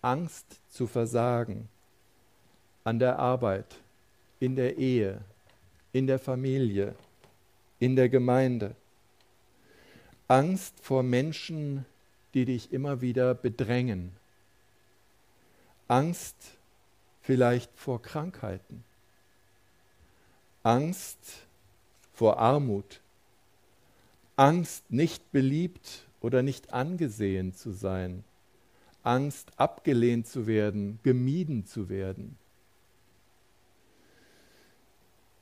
Angst 0.01 0.61
zu 0.69 0.87
versagen 0.87 1.67
an 2.85 2.99
der 2.99 3.19
Arbeit, 3.19 3.75
in 4.39 4.55
der 4.55 4.77
Ehe, 4.77 5.19
in 5.91 6.07
der 6.07 6.19
Familie, 6.19 6.95
in 7.79 7.97
der 7.97 8.07
Gemeinde. 8.07 8.77
Angst 10.29 10.79
vor 10.79 11.03
Menschen, 11.03 11.85
die 12.33 12.45
dich 12.45 12.71
immer 12.71 13.01
wieder 13.01 13.33
bedrängen. 13.35 14.11
Angst 15.87 16.35
vielleicht 17.21 17.71
vor 17.75 18.01
Krankheiten. 18.01 18.83
Angst 20.63 21.19
vor 22.13 22.39
Armut. 22.39 23.01
Angst, 24.35 24.91
nicht 24.91 25.31
beliebt 25.31 26.05
oder 26.21 26.41
nicht 26.41 26.73
angesehen 26.73 27.53
zu 27.53 27.71
sein. 27.71 28.23
Angst, 29.03 29.51
abgelehnt 29.57 30.27
zu 30.27 30.47
werden, 30.47 30.99
gemieden 31.03 31.65
zu 31.65 31.89
werden. 31.89 32.37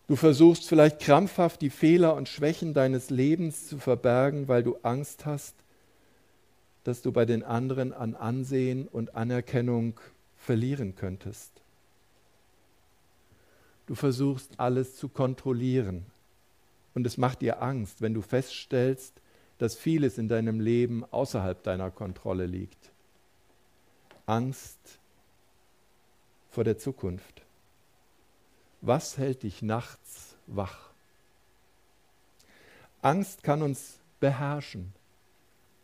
Du 0.07 0.17
versuchst 0.17 0.67
vielleicht 0.67 0.99
krampfhaft 0.99 1.61
die 1.61 1.69
Fehler 1.69 2.15
und 2.15 2.27
Schwächen 2.27 2.73
deines 2.73 3.09
Lebens 3.09 3.69
zu 3.69 3.77
verbergen, 3.77 4.49
weil 4.49 4.63
du 4.63 4.75
Angst 4.81 5.25
hast, 5.25 5.55
dass 6.83 7.01
du 7.01 7.11
bei 7.11 7.25
den 7.25 7.43
anderen 7.43 7.93
an 7.93 8.15
Ansehen 8.15 8.87
und 8.87 9.15
Anerkennung 9.15 9.99
verlieren 10.37 10.95
könntest. 10.95 11.51
Du 13.85 13.95
versuchst 13.95 14.59
alles 14.59 14.95
zu 14.95 15.09
kontrollieren 15.09 16.05
und 16.93 17.05
es 17.05 17.17
macht 17.17 17.41
dir 17.41 17.61
Angst, 17.61 18.01
wenn 18.01 18.13
du 18.13 18.21
feststellst, 18.21 19.13
dass 19.57 19.75
vieles 19.75 20.17
in 20.17 20.27
deinem 20.27 20.59
Leben 20.59 21.05
außerhalb 21.11 21.61
deiner 21.61 21.91
Kontrolle 21.91 22.45
liegt. 22.45 22.91
Angst 24.25 24.99
vor 26.49 26.63
der 26.63 26.77
Zukunft. 26.77 27.43
Was 28.81 29.17
hält 29.17 29.43
dich 29.43 29.61
nachts 29.61 30.35
wach? 30.47 30.89
Angst 33.01 33.43
kann 33.43 33.61
uns 33.61 33.99
beherrschen. 34.19 34.93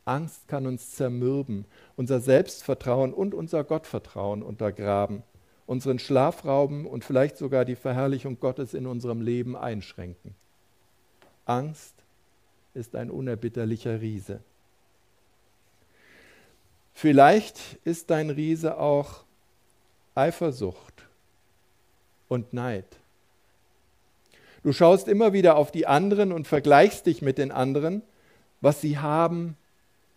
Angst 0.07 0.47
kann 0.47 0.65
uns 0.65 0.91
zermürben, 0.91 1.65
unser 1.95 2.19
Selbstvertrauen 2.19 3.13
und 3.13 3.33
unser 3.33 3.63
Gottvertrauen 3.63 4.41
untergraben, 4.41 5.23
unseren 5.65 5.99
Schlaf 5.99 6.45
rauben 6.45 6.85
und 6.85 7.03
vielleicht 7.03 7.37
sogar 7.37 7.65
die 7.65 7.75
Verherrlichung 7.75 8.39
Gottes 8.39 8.73
in 8.73 8.87
unserem 8.87 9.21
Leben 9.21 9.55
einschränken. 9.55 10.35
Angst 11.45 11.93
ist 12.73 12.95
ein 12.95 13.09
unerbitterlicher 13.09 14.01
Riese. 14.01 14.39
Vielleicht 16.93 17.59
ist 17.83 18.09
dein 18.09 18.29
Riese 18.29 18.79
auch 18.79 19.23
Eifersucht 20.15 21.03
und 22.27 22.53
Neid. 22.53 22.85
Du 24.63 24.73
schaust 24.73 25.07
immer 25.07 25.31
wieder 25.33 25.57
auf 25.57 25.71
die 25.71 25.85
anderen 25.85 26.31
und 26.31 26.47
vergleichst 26.47 27.05
dich 27.05 27.21
mit 27.21 27.37
den 27.37 27.51
anderen, 27.51 28.01
was 28.61 28.81
sie 28.81 28.97
haben, 28.97 29.55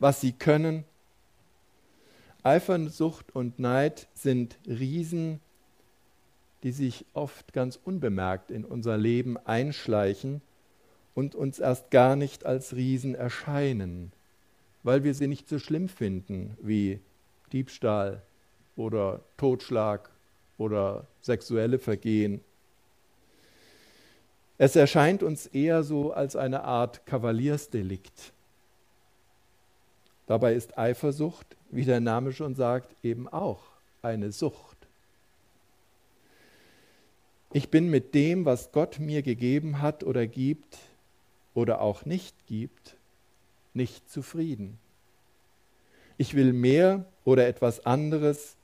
was 0.01 0.21
sie 0.21 0.33
können. 0.33 0.85
Eifersucht 2.43 3.35
und 3.37 3.59
Neid 3.59 4.09
sind 4.15 4.59
Riesen, 4.67 5.41
die 6.63 6.73
sich 6.73 7.05
oft 7.15 7.53
ganz 7.53 7.79
unbemerkt 7.83 8.51
in 8.51 8.65
unser 8.65 8.97
Leben 8.97 9.37
einschleichen 9.39 10.43
und 11.15 11.35
uns 11.35 11.59
erst 11.59 11.91
gar 11.91 12.17
nicht 12.17 12.45
als 12.45 12.75
Riesen 12.75 13.15
erscheinen, 13.15 14.13
weil 14.83 15.05
wir 15.05 15.15
sie 15.15 15.27
nicht 15.27 15.49
so 15.49 15.59
schlimm 15.59 15.89
finden 15.89 16.57
wie 16.61 17.01
Diebstahl 17.53 18.23
oder 18.77 19.21
Totschlag 19.37 20.11
oder 20.57 21.07
sexuelle 21.21 21.79
Vergehen. 21.79 22.41
Es 24.57 24.77
erscheint 24.77 25.23
uns 25.23 25.47
eher 25.47 25.83
so 25.83 26.13
als 26.13 26.37
eine 26.37 26.65
Art 26.65 27.07
Kavaliersdelikt. 27.07 28.33
Dabei 30.31 30.55
ist 30.55 30.79
Eifersucht, 30.79 31.57
wie 31.73 31.85
der 31.85 31.99
Name 31.99 32.33
schon 32.33 32.55
sagt, 32.55 32.95
eben 33.03 33.27
auch 33.27 33.65
eine 34.01 34.31
Sucht. 34.31 34.77
Ich 37.53 37.69
bin 37.69 37.91
mit 37.91 38.15
dem, 38.15 38.45
was 38.45 38.71
Gott 38.71 39.01
mir 39.01 39.23
gegeben 39.23 39.83
hat 39.83 40.05
oder 40.05 40.29
gibt 40.29 40.79
oder 41.53 41.81
auch 41.81 42.05
nicht 42.05 42.37
gibt, 42.47 42.95
nicht 43.75 44.09
zufrieden. 44.09 44.79
Ich 46.17 46.35
will 46.35 46.53
mehr 46.53 47.07
oder 47.25 47.49
etwas 47.49 47.85
anderes, 47.85 48.55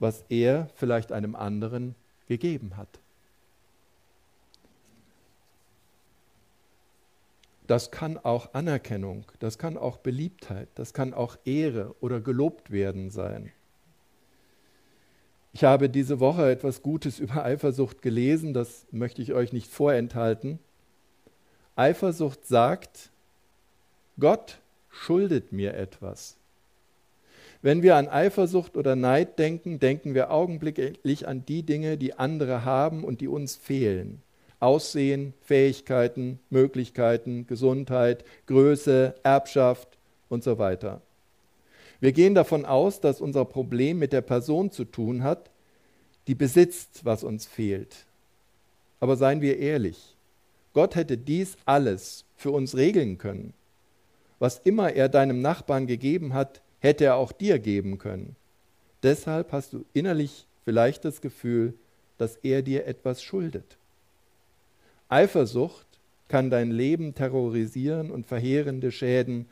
was 0.00 0.24
er 0.30 0.68
vielleicht 0.74 1.12
einem 1.12 1.36
anderen 1.36 1.94
gegeben 2.26 2.76
hat. 2.76 2.98
Das 7.70 7.92
kann 7.92 8.18
auch 8.18 8.52
Anerkennung, 8.52 9.26
das 9.38 9.56
kann 9.56 9.78
auch 9.78 9.98
Beliebtheit, 9.98 10.66
das 10.74 10.92
kann 10.92 11.14
auch 11.14 11.36
Ehre 11.44 11.94
oder 12.00 12.20
gelobt 12.20 12.72
werden 12.72 13.10
sein. 13.10 13.52
Ich 15.52 15.62
habe 15.62 15.88
diese 15.88 16.18
Woche 16.18 16.50
etwas 16.50 16.82
Gutes 16.82 17.18
über 17.20 17.44
Eifersucht 17.44 18.02
gelesen, 18.02 18.54
das 18.54 18.88
möchte 18.90 19.22
ich 19.22 19.34
euch 19.34 19.52
nicht 19.52 19.70
vorenthalten. 19.70 20.58
Eifersucht 21.76 22.44
sagt, 22.44 23.10
Gott 24.18 24.58
schuldet 24.88 25.52
mir 25.52 25.74
etwas. 25.74 26.38
Wenn 27.62 27.84
wir 27.84 27.94
an 27.94 28.08
Eifersucht 28.08 28.76
oder 28.76 28.96
Neid 28.96 29.38
denken, 29.38 29.78
denken 29.78 30.14
wir 30.14 30.32
augenblicklich 30.32 31.28
an 31.28 31.46
die 31.46 31.62
Dinge, 31.62 31.98
die 31.98 32.14
andere 32.14 32.64
haben 32.64 33.04
und 33.04 33.20
die 33.20 33.28
uns 33.28 33.54
fehlen. 33.54 34.22
Aussehen, 34.60 35.34
Fähigkeiten, 35.40 36.38
Möglichkeiten, 36.50 37.46
Gesundheit, 37.46 38.24
Größe, 38.46 39.14
Erbschaft 39.22 39.98
und 40.28 40.44
so 40.44 40.58
weiter. 40.58 41.00
Wir 41.98 42.12
gehen 42.12 42.34
davon 42.34 42.64
aus, 42.64 43.00
dass 43.00 43.20
unser 43.20 43.44
Problem 43.44 43.98
mit 43.98 44.12
der 44.12 44.20
Person 44.20 44.70
zu 44.70 44.84
tun 44.84 45.22
hat, 45.22 45.50
die 46.26 46.34
besitzt, 46.34 47.04
was 47.04 47.24
uns 47.24 47.46
fehlt. 47.46 48.06
Aber 49.00 49.16
seien 49.16 49.40
wir 49.40 49.58
ehrlich, 49.58 50.14
Gott 50.72 50.94
hätte 50.94 51.18
dies 51.18 51.56
alles 51.64 52.24
für 52.36 52.50
uns 52.50 52.76
regeln 52.76 53.18
können. 53.18 53.54
Was 54.38 54.58
immer 54.58 54.92
er 54.92 55.08
deinem 55.08 55.42
Nachbarn 55.42 55.86
gegeben 55.86 56.32
hat, 56.32 56.62
hätte 56.78 57.04
er 57.04 57.16
auch 57.16 57.32
dir 57.32 57.58
geben 57.58 57.98
können. 57.98 58.36
Deshalb 59.02 59.52
hast 59.52 59.72
du 59.72 59.84
innerlich 59.92 60.46
vielleicht 60.64 61.04
das 61.04 61.20
Gefühl, 61.20 61.74
dass 62.18 62.36
er 62.36 62.62
dir 62.62 62.86
etwas 62.86 63.22
schuldet. 63.22 63.76
Eifersucht 65.10 65.86
kann 66.28 66.48
dein 66.48 66.70
Leben 66.70 67.14
terrorisieren 67.14 68.10
und 68.10 68.26
verheerende 68.26 68.92
Schäden 68.92 69.46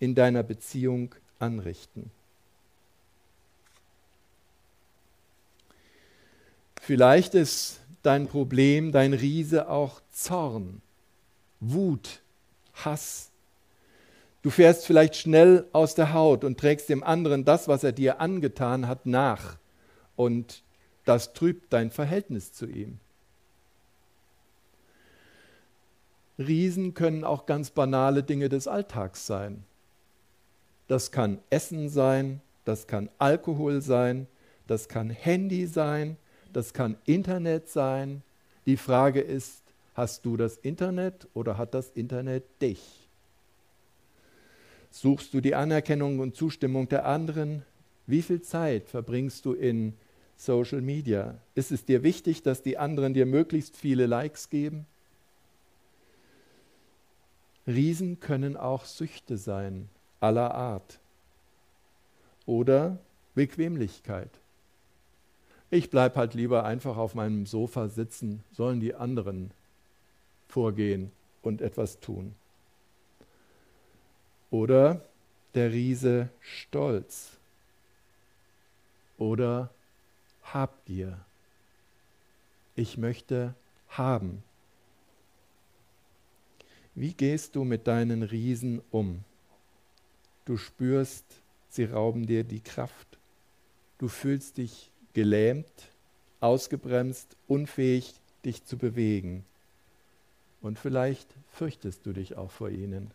in 0.00 0.14
deiner 0.14 0.42
Beziehung 0.42 1.14
anrichten. 1.38 2.10
Vielleicht 6.80 7.34
ist 7.34 7.80
dein 8.02 8.28
Problem, 8.28 8.92
dein 8.92 9.12
Riese 9.12 9.68
auch 9.68 10.00
Zorn, 10.12 10.82
Wut, 11.60 12.20
Hass. 12.74 13.30
Du 14.42 14.50
fährst 14.50 14.86
vielleicht 14.86 15.16
schnell 15.16 15.66
aus 15.72 15.94
der 15.94 16.12
Haut 16.12 16.44
und 16.44 16.58
trägst 16.58 16.88
dem 16.88 17.02
anderen 17.02 17.44
das, 17.44 17.66
was 17.66 17.82
er 17.82 17.92
dir 17.92 18.20
angetan 18.20 18.86
hat, 18.86 19.06
nach. 19.06 19.56
Und 20.14 20.62
das 21.04 21.32
trübt 21.32 21.72
dein 21.72 21.90
Verhältnis 21.90 22.52
zu 22.52 22.66
ihm. 22.66 22.98
Riesen 26.38 26.94
können 26.94 27.24
auch 27.24 27.46
ganz 27.46 27.70
banale 27.70 28.22
Dinge 28.22 28.48
des 28.48 28.68
Alltags 28.68 29.26
sein. 29.26 29.64
Das 30.88 31.10
kann 31.10 31.38
Essen 31.50 31.88
sein, 31.88 32.40
das 32.64 32.86
kann 32.86 33.08
Alkohol 33.18 33.80
sein, 33.80 34.26
das 34.66 34.88
kann 34.88 35.10
Handy 35.10 35.66
sein, 35.66 36.16
das 36.52 36.72
kann 36.72 36.96
Internet 37.06 37.68
sein. 37.68 38.22
Die 38.66 38.76
Frage 38.76 39.20
ist, 39.20 39.62
hast 39.94 40.24
du 40.24 40.36
das 40.36 40.56
Internet 40.58 41.26
oder 41.34 41.56
hat 41.56 41.74
das 41.74 41.90
Internet 41.90 42.44
dich? 42.60 43.08
Suchst 44.90 45.34
du 45.34 45.40
die 45.40 45.54
Anerkennung 45.54 46.20
und 46.20 46.36
Zustimmung 46.36 46.88
der 46.88 47.06
anderen? 47.06 47.62
Wie 48.06 48.22
viel 48.22 48.42
Zeit 48.42 48.88
verbringst 48.88 49.44
du 49.44 49.52
in 49.52 49.94
Social 50.36 50.80
Media? 50.80 51.34
Ist 51.54 51.72
es 51.72 51.84
dir 51.84 52.02
wichtig, 52.02 52.42
dass 52.42 52.62
die 52.62 52.78
anderen 52.78 53.14
dir 53.14 53.26
möglichst 53.26 53.76
viele 53.76 54.06
Likes 54.06 54.50
geben? 54.50 54.86
Riesen 57.66 58.20
können 58.20 58.56
auch 58.56 58.84
Süchte 58.84 59.36
sein, 59.36 59.88
aller 60.20 60.54
Art. 60.54 60.98
Oder 62.46 62.98
Bequemlichkeit. 63.34 64.30
Ich 65.70 65.90
bleibe 65.90 66.16
halt 66.16 66.34
lieber 66.34 66.64
einfach 66.64 66.96
auf 66.96 67.14
meinem 67.14 67.44
Sofa 67.44 67.88
sitzen, 67.88 68.44
sollen 68.52 68.80
die 68.80 68.94
anderen 68.94 69.50
vorgehen 70.48 71.10
und 71.42 71.60
etwas 71.60 71.98
tun. 71.98 72.34
Oder 74.50 75.00
der 75.54 75.72
Riese 75.72 76.28
Stolz. 76.40 77.32
Oder 79.18 79.70
Habgier. 80.44 81.18
Ich 82.76 82.96
möchte 82.96 83.54
haben. 83.88 84.42
Wie 86.96 87.12
gehst 87.12 87.54
du 87.54 87.64
mit 87.64 87.86
deinen 87.86 88.22
Riesen 88.22 88.80
um? 88.90 89.20
Du 90.46 90.56
spürst, 90.56 91.26
sie 91.68 91.84
rauben 91.84 92.26
dir 92.26 92.42
die 92.42 92.60
Kraft. 92.60 93.18
Du 93.98 94.08
fühlst 94.08 94.56
dich 94.56 94.90
gelähmt, 95.12 95.66
ausgebremst, 96.40 97.36
unfähig, 97.48 98.14
dich 98.46 98.64
zu 98.64 98.78
bewegen. 98.78 99.44
Und 100.62 100.78
vielleicht 100.78 101.28
fürchtest 101.52 102.06
du 102.06 102.14
dich 102.14 102.38
auch 102.38 102.50
vor 102.50 102.70
ihnen. 102.70 103.10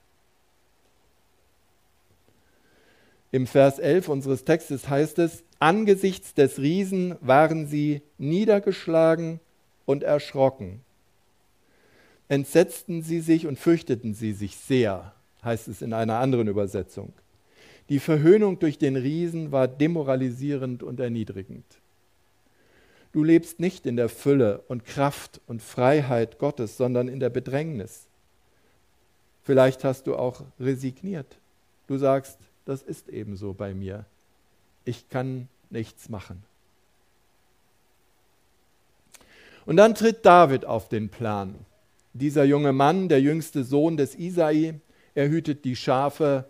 Im 3.31 3.47
Vers 3.47 3.79
11 3.79 4.09
unseres 4.09 4.43
Textes 4.43 4.89
heißt 4.89 5.17
es, 5.17 5.43
angesichts 5.57 6.35
des 6.35 6.59
Riesen 6.59 7.15
waren 7.19 7.65
sie 7.65 8.03
niedergeschlagen 8.19 9.39
und 9.87 10.03
erschrocken. 10.03 10.81
Entsetzten 12.31 13.03
sie 13.03 13.19
sich 13.19 13.45
und 13.45 13.59
fürchteten 13.59 14.13
sie 14.13 14.31
sich 14.31 14.55
sehr, 14.55 15.11
heißt 15.43 15.67
es 15.67 15.81
in 15.81 15.91
einer 15.91 16.19
anderen 16.19 16.47
Übersetzung. 16.47 17.11
Die 17.89 17.99
Verhöhnung 17.99 18.57
durch 18.57 18.77
den 18.77 18.95
Riesen 18.95 19.51
war 19.51 19.67
demoralisierend 19.67 20.81
und 20.81 21.01
erniedrigend. 21.01 21.65
Du 23.11 23.25
lebst 23.25 23.59
nicht 23.59 23.85
in 23.85 23.97
der 23.97 24.07
Fülle 24.07 24.59
und 24.69 24.85
Kraft 24.85 25.41
und 25.45 25.61
Freiheit 25.61 26.39
Gottes, 26.39 26.77
sondern 26.77 27.09
in 27.09 27.19
der 27.19 27.29
Bedrängnis. 27.29 28.07
Vielleicht 29.43 29.83
hast 29.83 30.07
du 30.07 30.15
auch 30.15 30.41
resigniert. 30.57 31.37
Du 31.87 31.97
sagst, 31.97 32.37
das 32.63 32.81
ist 32.81 33.09
ebenso 33.09 33.51
bei 33.53 33.73
mir. 33.73 34.05
Ich 34.85 35.09
kann 35.09 35.49
nichts 35.69 36.07
machen. 36.07 36.41
Und 39.65 39.75
dann 39.75 39.95
tritt 39.95 40.25
David 40.25 40.63
auf 40.63 40.87
den 40.87 41.09
Plan. 41.09 41.55
Dieser 42.13 42.43
junge 42.43 42.73
Mann, 42.73 43.07
der 43.07 43.21
jüngste 43.21 43.63
Sohn 43.63 43.95
des 43.95 44.15
Isai, 44.15 44.79
er 45.15 45.29
hütet 45.29 45.63
die 45.63 45.75
Schafe 45.75 46.45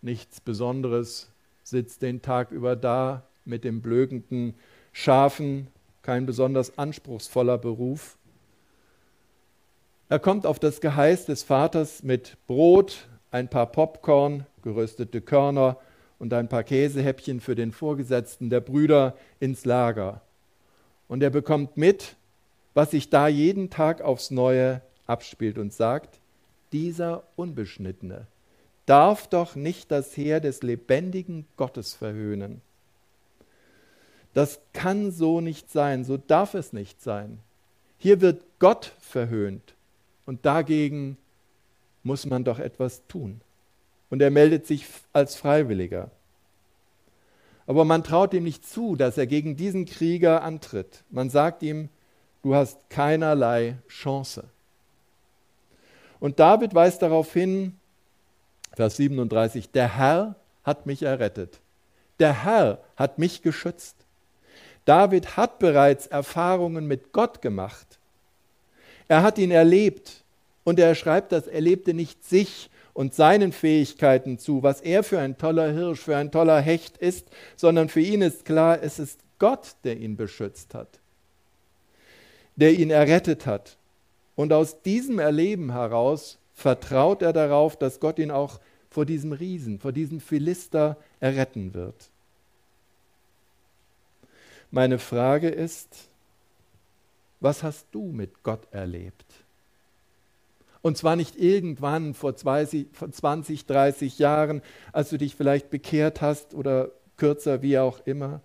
nichts 0.00 0.40
Besonderes, 0.40 1.30
sitzt 1.62 2.02
den 2.02 2.22
Tag 2.22 2.50
über 2.50 2.74
da 2.74 3.22
mit 3.44 3.64
dem 3.64 3.80
blökenden 3.80 4.54
Schafen, 4.92 5.68
kein 6.02 6.26
besonders 6.26 6.78
anspruchsvoller 6.78 7.58
Beruf. 7.58 8.16
Er 10.08 10.18
kommt 10.18 10.46
auf 10.46 10.58
das 10.58 10.80
Geheiß 10.80 11.26
des 11.26 11.44
Vaters 11.44 12.02
mit 12.02 12.36
Brot, 12.46 13.08
ein 13.30 13.48
paar 13.48 13.66
Popcorn, 13.66 14.46
geröstete 14.62 15.20
Körner 15.20 15.78
und 16.18 16.34
ein 16.34 16.48
paar 16.48 16.64
Käsehäppchen 16.64 17.40
für 17.40 17.54
den 17.54 17.72
Vorgesetzten 17.72 18.50
der 18.50 18.60
Brüder 18.60 19.16
ins 19.40 19.64
Lager. 19.64 20.20
Und 21.08 21.22
er 21.22 21.30
bekommt 21.30 21.76
mit, 21.76 22.16
was 22.74 22.90
sich 22.90 23.10
da 23.10 23.28
jeden 23.28 23.70
Tag 23.70 24.00
aufs 24.00 24.30
Neue 24.30 24.80
abspielt 25.06 25.58
und 25.58 25.72
sagt, 25.72 26.20
dieser 26.72 27.24
Unbeschnittene 27.36 28.26
darf 28.86 29.26
doch 29.28 29.54
nicht 29.54 29.90
das 29.90 30.16
Heer 30.16 30.40
des 30.40 30.62
lebendigen 30.62 31.46
Gottes 31.56 31.94
verhöhnen. 31.94 32.60
Das 34.34 34.60
kann 34.72 35.12
so 35.12 35.40
nicht 35.40 35.70
sein, 35.70 36.04
so 36.04 36.16
darf 36.16 36.54
es 36.54 36.72
nicht 36.72 37.02
sein. 37.02 37.38
Hier 37.98 38.20
wird 38.20 38.42
Gott 38.58 38.92
verhöhnt 39.00 39.74
und 40.26 40.44
dagegen 40.46 41.16
muss 42.02 42.26
man 42.26 42.44
doch 42.44 42.58
etwas 42.58 43.06
tun. 43.06 43.40
Und 44.10 44.20
er 44.20 44.30
meldet 44.30 44.66
sich 44.66 44.86
als 45.12 45.36
Freiwilliger. 45.36 46.10
Aber 47.66 47.84
man 47.84 48.02
traut 48.02 48.34
ihm 48.34 48.44
nicht 48.44 48.66
zu, 48.66 48.96
dass 48.96 49.16
er 49.16 49.26
gegen 49.26 49.56
diesen 49.56 49.86
Krieger 49.86 50.42
antritt. 50.42 51.04
Man 51.10 51.30
sagt 51.30 51.62
ihm, 51.62 51.88
du 52.42 52.54
hast 52.54 52.78
keinerlei 52.90 53.76
Chance. 53.88 54.44
Und 56.20 56.38
David 56.38 56.74
weist 56.74 57.02
darauf 57.02 57.32
hin, 57.32 57.78
Vers 58.74 58.96
37, 58.96 59.70
der 59.70 59.96
Herr 59.96 60.36
hat 60.64 60.86
mich 60.86 61.02
errettet. 61.02 61.60
Der 62.18 62.44
Herr 62.44 62.78
hat 62.96 63.18
mich 63.18 63.42
geschützt. 63.42 63.96
David 64.84 65.36
hat 65.36 65.58
bereits 65.58 66.06
Erfahrungen 66.06 66.86
mit 66.86 67.12
Gott 67.12 67.42
gemacht. 67.42 67.98
Er 69.08 69.22
hat 69.22 69.38
ihn 69.38 69.50
erlebt 69.50 70.24
und 70.64 70.78
er 70.78 70.94
schreibt 70.94 71.32
das, 71.32 71.46
er 71.46 71.60
lebte 71.60 71.94
nicht 71.94 72.24
sich 72.24 72.70
und 72.94 73.14
seinen 73.14 73.52
Fähigkeiten 73.52 74.38
zu, 74.38 74.62
was 74.62 74.80
er 74.80 75.02
für 75.02 75.18
ein 75.18 75.38
toller 75.38 75.72
Hirsch, 75.72 76.00
für 76.00 76.16
ein 76.16 76.30
toller 76.30 76.60
Hecht 76.60 76.98
ist, 76.98 77.26
sondern 77.56 77.88
für 77.88 78.00
ihn 78.00 78.22
ist 78.22 78.44
klar, 78.44 78.82
es 78.82 78.98
ist 78.98 79.20
Gott, 79.38 79.76
der 79.84 79.96
ihn 79.96 80.16
beschützt 80.16 80.74
hat, 80.74 81.00
der 82.56 82.72
ihn 82.72 82.90
errettet 82.90 83.46
hat. 83.46 83.76
Und 84.34 84.52
aus 84.52 84.82
diesem 84.82 85.18
Erleben 85.18 85.72
heraus 85.72 86.38
vertraut 86.54 87.22
er 87.22 87.32
darauf, 87.32 87.76
dass 87.76 88.00
Gott 88.00 88.18
ihn 88.18 88.30
auch 88.30 88.60
vor 88.90 89.06
diesem 89.06 89.32
Riesen, 89.32 89.78
vor 89.78 89.92
diesem 89.92 90.20
Philister 90.20 90.96
erretten 91.20 91.74
wird. 91.74 92.10
Meine 94.70 94.98
Frage 94.98 95.48
ist, 95.48 96.08
was 97.40 97.62
hast 97.62 97.86
du 97.92 98.12
mit 98.12 98.42
Gott 98.42 98.66
erlebt? 98.70 99.26
Und 100.82 100.98
zwar 100.98 101.14
nicht 101.14 101.36
irgendwann 101.36 102.14
vor 102.14 102.34
20, 102.34 102.88
30 103.66 104.18
Jahren, 104.18 104.62
als 104.92 105.10
du 105.10 105.18
dich 105.18 105.36
vielleicht 105.36 105.70
bekehrt 105.70 106.20
hast 106.20 106.54
oder 106.54 106.90
kürzer, 107.16 107.62
wie 107.62 107.78
auch 107.78 108.00
immer. 108.04 108.40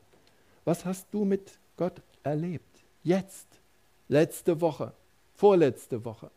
Was 0.65 0.86
hast 0.86 1.08
du 1.12 1.26
mit 1.26 1.58
Gott 1.78 2.02
erlebt? 2.24 2.63
Jetzt, 3.04 3.47
letzte 4.08 4.62
Woche, 4.62 4.93
vorletzte 5.36 6.04
Woche. 6.06 6.32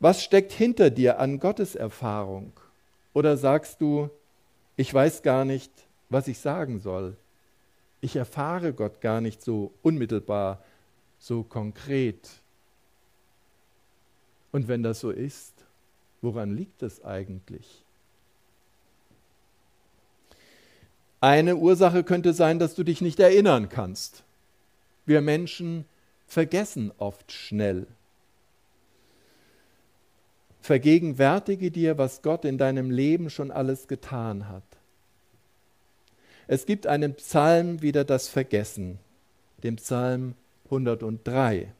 Was 0.00 0.22
steckt 0.22 0.52
hinter 0.52 0.90
dir 0.90 1.18
an 1.18 1.40
Gotteserfahrung? 1.40 2.52
Oder 3.14 3.36
sagst 3.36 3.80
du, 3.80 4.10
ich 4.76 4.92
weiß 4.92 5.22
gar 5.22 5.44
nicht, 5.44 5.72
was 6.08 6.28
ich 6.28 6.38
sagen 6.38 6.78
soll. 6.78 7.16
Ich 8.00 8.14
erfahre 8.14 8.72
Gott 8.72 9.00
gar 9.00 9.20
nicht 9.20 9.42
so 9.42 9.72
unmittelbar, 9.82 10.62
so 11.18 11.42
konkret. 11.42 12.28
Und 14.52 14.68
wenn 14.68 14.84
das 14.84 15.00
so 15.00 15.10
ist, 15.10 15.52
woran 16.22 16.56
liegt 16.56 16.82
es 16.82 17.04
eigentlich? 17.04 17.84
Eine 21.20 21.56
Ursache 21.56 22.04
könnte 22.04 22.32
sein, 22.32 22.60
dass 22.60 22.76
du 22.76 22.84
dich 22.84 23.00
nicht 23.00 23.18
erinnern 23.18 23.68
kannst. 23.68 24.22
Wir 25.04 25.20
Menschen 25.20 25.84
vergessen 26.28 26.92
oft 26.98 27.32
schnell. 27.32 27.88
Vergegenwärtige 30.60 31.70
dir, 31.70 31.98
was 31.98 32.22
Gott 32.22 32.44
in 32.44 32.58
deinem 32.58 32.90
Leben 32.90 33.30
schon 33.30 33.50
alles 33.50 33.88
getan 33.88 34.48
hat. 34.48 34.62
Es 36.46 36.66
gibt 36.66 36.86
einen 36.86 37.14
Psalm 37.14 37.82
wieder 37.82 38.04
das 38.04 38.28
Vergessen, 38.28 38.98
den 39.62 39.76
Psalm 39.76 40.34
103. 40.66 41.72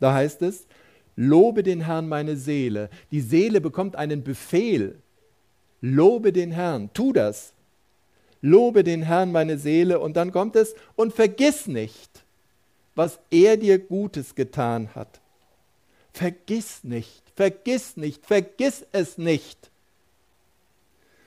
Da 0.00 0.14
heißt 0.14 0.42
es, 0.42 0.66
Lobe 1.16 1.62
den 1.62 1.80
Herrn 1.80 2.08
meine 2.08 2.36
Seele. 2.36 2.90
Die 3.10 3.22
Seele 3.22 3.60
bekommt 3.60 3.96
einen 3.96 4.22
Befehl. 4.22 5.00
Lobe 5.80 6.32
den 6.32 6.52
Herrn, 6.52 6.90
tu 6.92 7.12
das. 7.12 7.54
Lobe 8.42 8.84
den 8.84 9.02
Herrn 9.02 9.32
meine 9.32 9.58
Seele 9.58 9.98
und 9.98 10.16
dann 10.16 10.30
kommt 10.30 10.56
es 10.56 10.74
und 10.94 11.14
vergiss 11.14 11.66
nicht, 11.66 12.25
was 12.96 13.20
er 13.30 13.56
dir 13.56 13.78
Gutes 13.78 14.34
getan 14.34 14.92
hat. 14.96 15.20
Vergiss 16.12 16.82
nicht, 16.82 17.22
vergiss 17.36 17.96
nicht, 17.96 18.26
vergiss 18.26 18.84
es 18.90 19.18
nicht, 19.18 19.70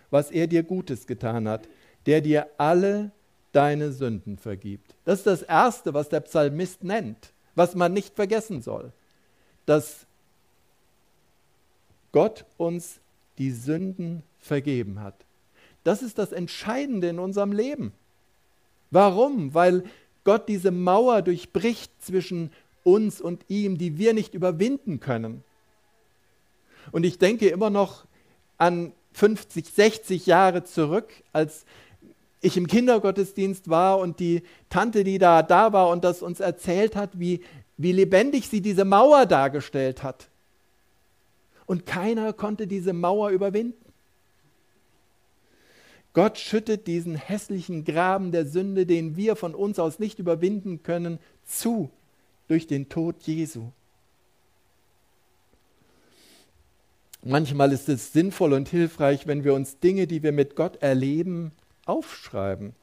was 0.10 0.32
er 0.32 0.48
dir 0.48 0.64
Gutes 0.64 1.06
getan 1.08 1.48
hat, 1.48 1.70
der 2.08 2.22
dir 2.22 2.50
alle 2.58 3.12
deine 3.52 3.92
Sünden 3.92 4.38
vergibt. 4.38 4.96
Das 5.06 5.20
ist 5.20 5.28
das 5.28 5.42
Erste, 5.44 5.94
was 5.94 6.10
der 6.10 6.22
Psalmist 6.22 6.84
nennt, 6.84 7.32
was 7.54 7.76
man 7.76 7.94
nicht 7.94 8.16
vergessen 8.16 8.62
soll, 8.64 8.92
dass 9.68 10.08
Gott 12.12 12.46
uns 12.58 13.00
die 13.38 13.52
Sünden 13.52 14.24
vergeben 14.40 15.02
hat. 15.02 15.16
Das 15.84 16.02
ist 16.02 16.18
das 16.18 16.32
Entscheidende 16.32 17.10
in 17.10 17.20
unserem 17.20 17.52
Leben. 17.52 17.94
Warum? 18.92 19.54
Weil 19.54 19.84
Gott 20.24 20.48
diese 20.48 20.72
Mauer 20.72 21.22
durchbricht 21.22 21.92
zwischen 22.00 22.52
uns 22.84 23.22
und 23.22 23.46
ihm, 23.48 23.78
die 23.78 23.98
wir 23.98 24.14
nicht 24.14 24.34
überwinden 24.34 25.00
können. 25.00 25.44
Und 26.92 27.06
ich 27.06 27.18
denke 27.18 27.50
immer 27.50 27.70
noch 27.70 28.06
an 28.58 28.94
50, 29.14 29.70
60 29.70 30.26
Jahre 30.26 30.64
zurück, 30.64 31.12
als 31.34 31.66
ich 32.42 32.58
im 32.58 32.68
Kindergottesdienst 32.68 33.70
war 33.70 34.00
und 34.00 34.20
die 34.20 34.44
Tante, 34.70 35.04
die 35.04 35.18
da 35.18 35.44
da 35.44 35.74
war 35.74 35.90
und 35.90 36.04
das 36.04 36.22
uns 36.22 36.40
erzählt 36.40 36.96
hat, 36.96 37.20
wie, 37.20 37.42
wie 37.78 37.92
lebendig 37.92 38.48
sie 38.48 38.62
diese 38.62 38.86
Mauer 38.86 39.26
dargestellt 39.26 40.04
hat. 40.04 40.30
Und 41.66 41.86
keiner 41.86 42.34
konnte 42.34 42.66
diese 42.66 42.94
Mauer 42.94 43.30
überwinden. 43.30 43.89
Gott 46.14 46.38
schüttet 46.38 46.88
diesen 46.88 47.16
hässlichen 47.16 47.86
Graben 47.86 48.32
der 48.32 48.46
Sünde, 48.46 48.86
den 48.86 49.16
wir 49.16 49.36
von 49.36 49.54
uns 49.54 49.80
aus 49.80 50.00
nicht 50.00 50.20
überwinden 50.20 50.82
können, 50.84 51.20
zu 51.46 51.90
durch 52.48 52.68
den 52.68 52.90
Tod 52.90 53.22
Jesu. 53.24 53.72
Manchmal 57.24 57.72
ist 57.74 57.90
es 57.90 58.14
sinnvoll 58.14 58.54
und 58.54 58.70
hilfreich, 58.70 59.28
wenn 59.28 59.44
wir 59.44 59.54
uns 59.54 59.80
Dinge, 59.80 60.08
die 60.08 60.24
wir 60.24 60.32
mit 60.32 60.56
Gott 60.56 60.82
erleben, 60.82 61.52
aufschreiben 61.86 62.74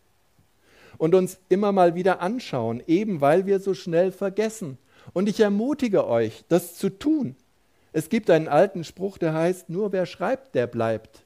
und 0.98 1.14
uns 1.14 1.38
immer 1.48 1.72
mal 1.72 1.94
wieder 1.94 2.20
anschauen, 2.20 2.82
eben 2.86 3.20
weil 3.20 3.46
wir 3.46 3.60
so 3.60 3.74
schnell 3.74 4.12
vergessen. 4.12 4.78
Und 5.12 5.28
ich 5.28 5.40
ermutige 5.40 6.06
euch, 6.06 6.44
das 6.48 6.74
zu 6.74 6.90
tun. 6.90 7.36
Es 7.92 8.08
gibt 8.08 8.28
einen 8.30 8.48
alten 8.48 8.84
Spruch, 8.84 9.18
der 9.18 9.32
heißt, 9.32 9.70
nur 9.70 9.92
wer 9.92 10.06
schreibt, 10.06 10.54
der 10.54 10.66
bleibt. 10.66 11.25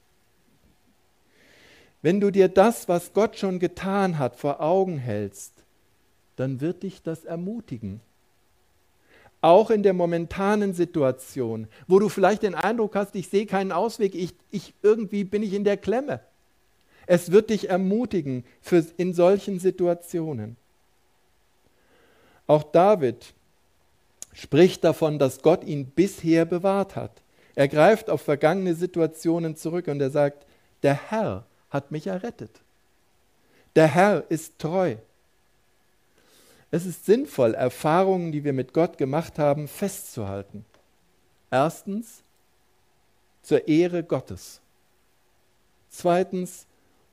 Wenn 2.01 2.19
du 2.19 2.31
dir 2.31 2.47
das, 2.47 2.87
was 2.87 3.13
Gott 3.13 3.37
schon 3.37 3.59
getan 3.59 4.17
hat, 4.17 4.35
vor 4.35 4.61
Augen 4.61 4.97
hältst, 4.97 5.53
dann 6.35 6.61
wird 6.61 6.83
dich 6.83 7.03
das 7.03 7.25
ermutigen 7.25 8.01
auch 9.41 9.71
in 9.71 9.81
der 9.81 9.93
momentanen 9.93 10.73
Situation, 10.73 11.67
wo 11.87 11.99
du 11.99 12.09
vielleicht 12.09 12.43
den 12.43 12.55
Eindruck 12.55 12.95
hast, 12.95 13.15
ich 13.15 13.27
sehe 13.27 13.47
keinen 13.47 13.71
Ausweg, 13.71 14.13
ich, 14.15 14.35
ich, 14.51 14.73
irgendwie 14.83 15.23
bin 15.23 15.41
ich 15.41 15.53
in 15.53 15.63
der 15.63 15.77
Klemme. 15.77 16.21
Es 17.07 17.31
wird 17.31 17.49
dich 17.49 17.69
ermutigen 17.69 18.45
für, 18.61 18.85
in 18.97 19.13
solchen 19.13 19.59
Situationen. 19.59 20.55
Auch 22.45 22.63
David 22.63 23.33
spricht 24.33 24.83
davon, 24.83 25.17
dass 25.17 25.41
Gott 25.41 25.63
ihn 25.63 25.87
bisher 25.87 26.45
bewahrt 26.45 26.95
hat. 26.95 27.11
Er 27.55 27.67
greift 27.67 28.09
auf 28.09 28.21
vergangene 28.21 28.75
Situationen 28.75 29.55
zurück 29.55 29.87
und 29.87 29.99
er 29.99 30.11
sagt, 30.11 30.45
der 30.83 30.93
Herr 31.09 31.45
hat 31.71 31.91
mich 31.91 32.07
errettet. 32.07 32.61
Der 33.75 33.87
Herr 33.87 34.29
ist 34.29 34.59
treu. 34.59 34.97
Es 36.69 36.85
ist 36.85 37.05
sinnvoll, 37.05 37.53
Erfahrungen, 37.53 38.31
die 38.31 38.43
wir 38.43 38.53
mit 38.53 38.73
Gott 38.73 38.97
gemacht 38.97 39.39
haben, 39.39 39.67
festzuhalten. 39.67 40.65
Erstens, 41.49 42.23
zur 43.41 43.67
Ehre 43.67 44.03
Gottes. 44.03 44.61
Zweitens, 45.89 46.67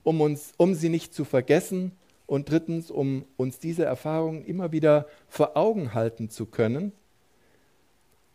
um, 0.04 0.20
uns, 0.20 0.52
um 0.56 0.74
sie 0.74 0.88
nicht 0.88 1.14
zu 1.14 1.24
vergessen. 1.24 1.92
Und 2.26 2.50
drittens, 2.50 2.90
um 2.90 3.24
uns 3.36 3.58
diese 3.58 3.84
Erfahrungen 3.84 4.44
immer 4.44 4.70
wieder 4.70 5.06
vor 5.28 5.56
Augen 5.56 5.94
halten 5.94 6.28
zu 6.28 6.44
können. 6.46 6.92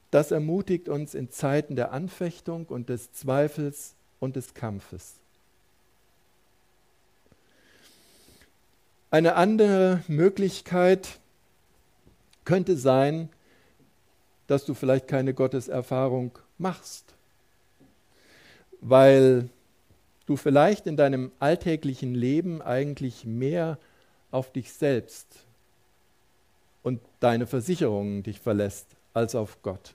Das 0.09 0.31
ermutigt 0.31 0.89
uns 0.89 1.13
in 1.13 1.29
Zeiten 1.29 1.75
der 1.75 1.91
Anfechtung 1.91 2.65
und 2.67 2.89
des 2.89 3.13
Zweifels 3.13 3.95
und 4.19 4.35
des 4.35 4.53
Kampfes. 4.53 5.15
Eine 9.13 9.35
andere 9.35 10.01
Möglichkeit 10.07 11.19
könnte 12.45 12.75
sein, 12.75 13.29
dass 14.47 14.65
du 14.65 14.73
vielleicht 14.73 15.07
keine 15.07 15.35
Gotteserfahrung 15.35 16.31
machst, 16.57 17.13
weil 18.81 19.49
du 20.25 20.35
vielleicht 20.35 20.87
in 20.87 20.97
deinem 20.97 21.31
alltäglichen 21.37 22.15
Leben 22.15 22.63
eigentlich 22.63 23.23
mehr 23.23 23.77
auf 24.31 24.51
dich 24.51 24.73
selbst 24.73 25.27
und 26.81 26.99
deine 27.19 27.45
Versicherungen 27.45 28.23
dich 28.23 28.39
verlässt 28.39 28.87
als 29.13 29.35
auf 29.35 29.61
Gott. 29.61 29.93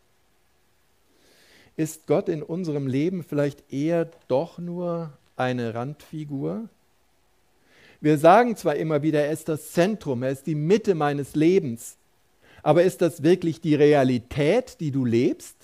Ist 1.76 2.06
Gott 2.06 2.28
in 2.28 2.40
unserem 2.40 2.86
Leben 2.86 3.24
vielleicht 3.24 3.72
eher 3.72 4.08
doch 4.28 4.58
nur 4.58 5.12
eine 5.34 5.74
Randfigur? 5.74 6.68
Wir 8.00 8.18
sagen 8.18 8.56
zwar 8.56 8.76
immer 8.76 9.02
wieder, 9.02 9.24
er 9.24 9.32
ist 9.32 9.48
das 9.48 9.72
Zentrum, 9.72 10.22
er 10.22 10.30
ist 10.30 10.46
die 10.46 10.54
Mitte 10.54 10.94
meines 10.94 11.34
Lebens, 11.34 11.96
aber 12.62 12.84
ist 12.84 13.02
das 13.02 13.22
wirklich 13.22 13.60
die 13.60 13.74
Realität, 13.74 14.78
die 14.80 14.90
du 14.90 15.04
lebst? 15.04 15.56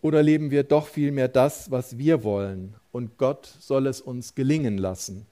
Oder 0.00 0.22
leben 0.22 0.50
wir 0.50 0.62
doch 0.62 0.86
vielmehr 0.86 1.28
das, 1.28 1.70
was 1.70 1.98
wir 1.98 2.22
wollen 2.22 2.74
und 2.92 3.18
Gott 3.18 3.46
soll 3.60 3.86
es 3.86 4.00
uns 4.00 4.34
gelingen 4.34 4.78
lassen 4.78 5.26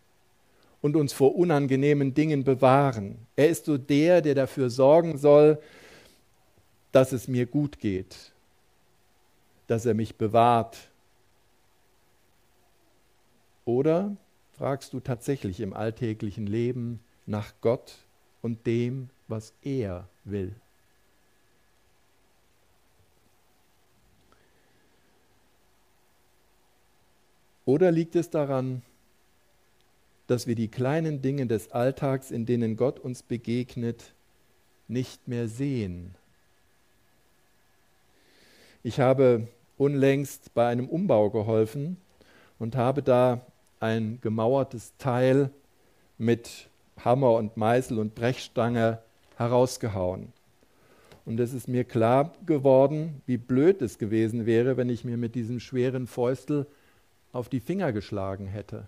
und 0.83 0.97
uns 0.97 1.13
vor 1.13 1.37
unangenehmen 1.37 2.13
Dingen 2.13 2.45
bewahren? 2.45 3.17
Er 3.37 3.49
ist 3.49 3.67
so 3.67 3.79
der, 3.79 4.21
der 4.21 4.35
dafür 4.35 4.69
sorgen 4.69 5.17
soll, 5.17 5.59
dass 6.93 7.13
es 7.13 7.29
mir 7.29 7.47
gut 7.47 7.79
geht, 7.79 8.33
dass 9.67 9.87
er 9.87 9.95
mich 9.95 10.17
bewahrt. 10.17 10.91
Oder 13.64 14.16
fragst 14.53 14.92
du 14.92 15.00
tatsächlich 15.00 15.61
im 15.61 15.72
alltäglichen 15.72 16.46
Leben 16.46 17.00
nach 17.27 17.53
Gott 17.61 17.96
und 18.42 18.66
dem, 18.66 19.09
was 19.27 19.53
er 19.62 20.09
will? 20.24 20.55
Oder 27.64 27.90
liegt 27.90 28.14
es 28.14 28.29
daran, 28.29 28.83
dass 30.27 30.46
wir 30.46 30.55
die 30.55 30.68
kleinen 30.68 31.22
Dinge 31.22 31.46
des 31.46 31.72
Alltags, 31.72 32.31
in 32.31 32.44
denen 32.44 32.77
Gott 32.77 32.98
uns 32.98 33.22
begegnet, 33.22 34.12
nicht 34.87 35.27
mehr 35.29 35.48
sehen? 35.48 36.14
Ich 38.83 39.00
habe 39.00 39.48
unlängst 39.79 40.53
bei 40.53 40.68
einem 40.68 40.88
Umbau 40.88 41.31
geholfen 41.31 41.96
und 42.59 42.77
habe 42.77 43.03
da 43.03 43.40
ein 43.81 44.19
gemauertes 44.23 44.93
Teil 44.99 45.51
mit 46.19 46.69
Hammer 47.05 47.35
und 47.35 47.57
Meißel 47.57 47.99
und 47.99 48.15
Brechstange 48.15 48.99
herausgehauen. 49.37 50.33
Und 51.27 51.41
es 51.41 51.53
ist 51.53 51.69
mir 51.69 51.85
klar 51.85 52.33
geworden, 52.45 53.23
wie 53.27 53.39
blöd 53.39 53.81
es 53.83 53.99
gewesen 53.99 54.47
wäre, 54.47 54.77
wenn 54.77 54.91
ich 54.91 55.05
mir 55.05 55.17
mit 55.17 55.35
diesem 55.35 55.59
schweren 55.59 56.07
Fäustel 56.07 56.67
auf 57.33 57.49
die 57.49 57.61
Finger 57.61 57.93
geschlagen 57.93 58.47
hätte. 58.47 58.87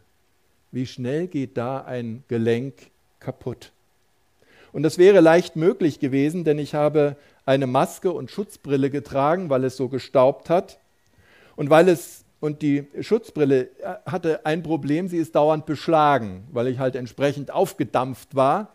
Wie 0.71 0.87
schnell 0.87 1.27
geht 1.27 1.57
da 1.57 1.81
ein 1.81 2.23
Gelenk 2.29 2.75
kaputt? 3.21 3.73
Und 4.73 4.83
das 4.83 4.99
wäre 4.99 5.21
leicht 5.21 5.57
möglich 5.57 6.01
gewesen, 6.01 6.45
denn 6.45 6.59
ich 6.59 6.75
habe 6.75 7.17
eine 7.47 7.67
Maske 7.67 8.13
und 8.13 8.31
Schutzbrille 8.31 8.91
getragen, 8.91 9.49
weil 9.49 9.65
es 9.65 9.79
so 9.79 9.89
gestaubt 9.89 10.51
hat. 10.51 10.79
Und 11.57 11.71
weil 11.71 11.89
es 11.89 12.26
und 12.41 12.63
die 12.63 12.87
Schutzbrille 13.01 13.69
äh, 13.79 13.95
hatte 14.07 14.45
ein 14.45 14.63
Problem, 14.63 15.09
sie 15.09 15.19
ist 15.19 15.35
dauernd 15.35 15.67
beschlagen, 15.67 16.47
weil 16.53 16.69
ich 16.69 16.79
halt 16.79 16.97
entsprechend 16.97 17.51
aufgedampft 17.51 18.35
war, 18.35 18.75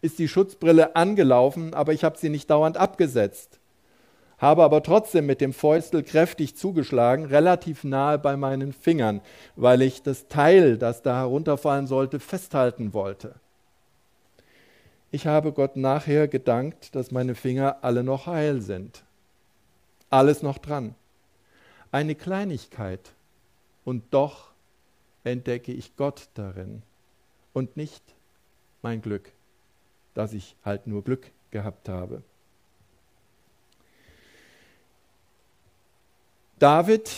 ist 0.00 0.18
die 0.18 0.28
Schutzbrille 0.28 0.96
angelaufen, 0.96 1.74
aber 1.74 1.92
ich 1.92 2.04
habe 2.04 2.18
sie 2.18 2.28
nicht 2.28 2.50
dauernd 2.50 2.76
abgesetzt 2.76 3.60
habe 4.42 4.64
aber 4.64 4.82
trotzdem 4.82 5.26
mit 5.26 5.40
dem 5.40 5.52
Fäustel 5.52 6.02
kräftig 6.02 6.56
zugeschlagen, 6.56 7.26
relativ 7.26 7.84
nahe 7.84 8.18
bei 8.18 8.36
meinen 8.36 8.72
Fingern, 8.72 9.20
weil 9.54 9.82
ich 9.82 10.02
das 10.02 10.26
Teil, 10.26 10.78
das 10.78 11.00
da 11.00 11.16
herunterfallen 11.16 11.86
sollte, 11.86 12.18
festhalten 12.18 12.92
wollte. 12.92 13.36
Ich 15.12 15.28
habe 15.28 15.52
Gott 15.52 15.76
nachher 15.76 16.26
gedankt, 16.26 16.96
dass 16.96 17.12
meine 17.12 17.36
Finger 17.36 17.76
alle 17.82 18.02
noch 18.02 18.26
heil 18.26 18.60
sind. 18.60 19.04
Alles 20.10 20.42
noch 20.42 20.58
dran. 20.58 20.96
Eine 21.92 22.16
Kleinigkeit. 22.16 23.12
Und 23.84 24.02
doch 24.10 24.50
entdecke 25.24 25.72
ich 25.72 25.96
Gott 25.96 26.28
darin 26.34 26.82
und 27.52 27.76
nicht 27.76 28.02
mein 28.80 29.02
Glück, 29.02 29.30
dass 30.14 30.32
ich 30.32 30.56
halt 30.64 30.86
nur 30.86 31.04
Glück 31.04 31.30
gehabt 31.50 31.88
habe. 31.88 32.22
David 36.58 37.10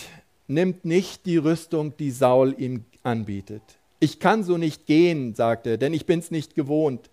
nimmt 0.47 0.85
nicht 0.85 1.25
die 1.25 1.37
Rüstung, 1.37 1.95
die 1.97 2.11
Saul 2.11 2.55
ihm 2.57 2.83
anbietet. 3.03 3.61
Ich 3.99 4.19
kann 4.19 4.43
so 4.43 4.57
nicht 4.57 4.87
gehen, 4.87 5.35
sagt 5.35 5.67
er, 5.67 5.77
denn 5.77 5.93
ich 5.93 6.05
bin's 6.05 6.31
nicht 6.31 6.55
gewohnt. 6.55 7.09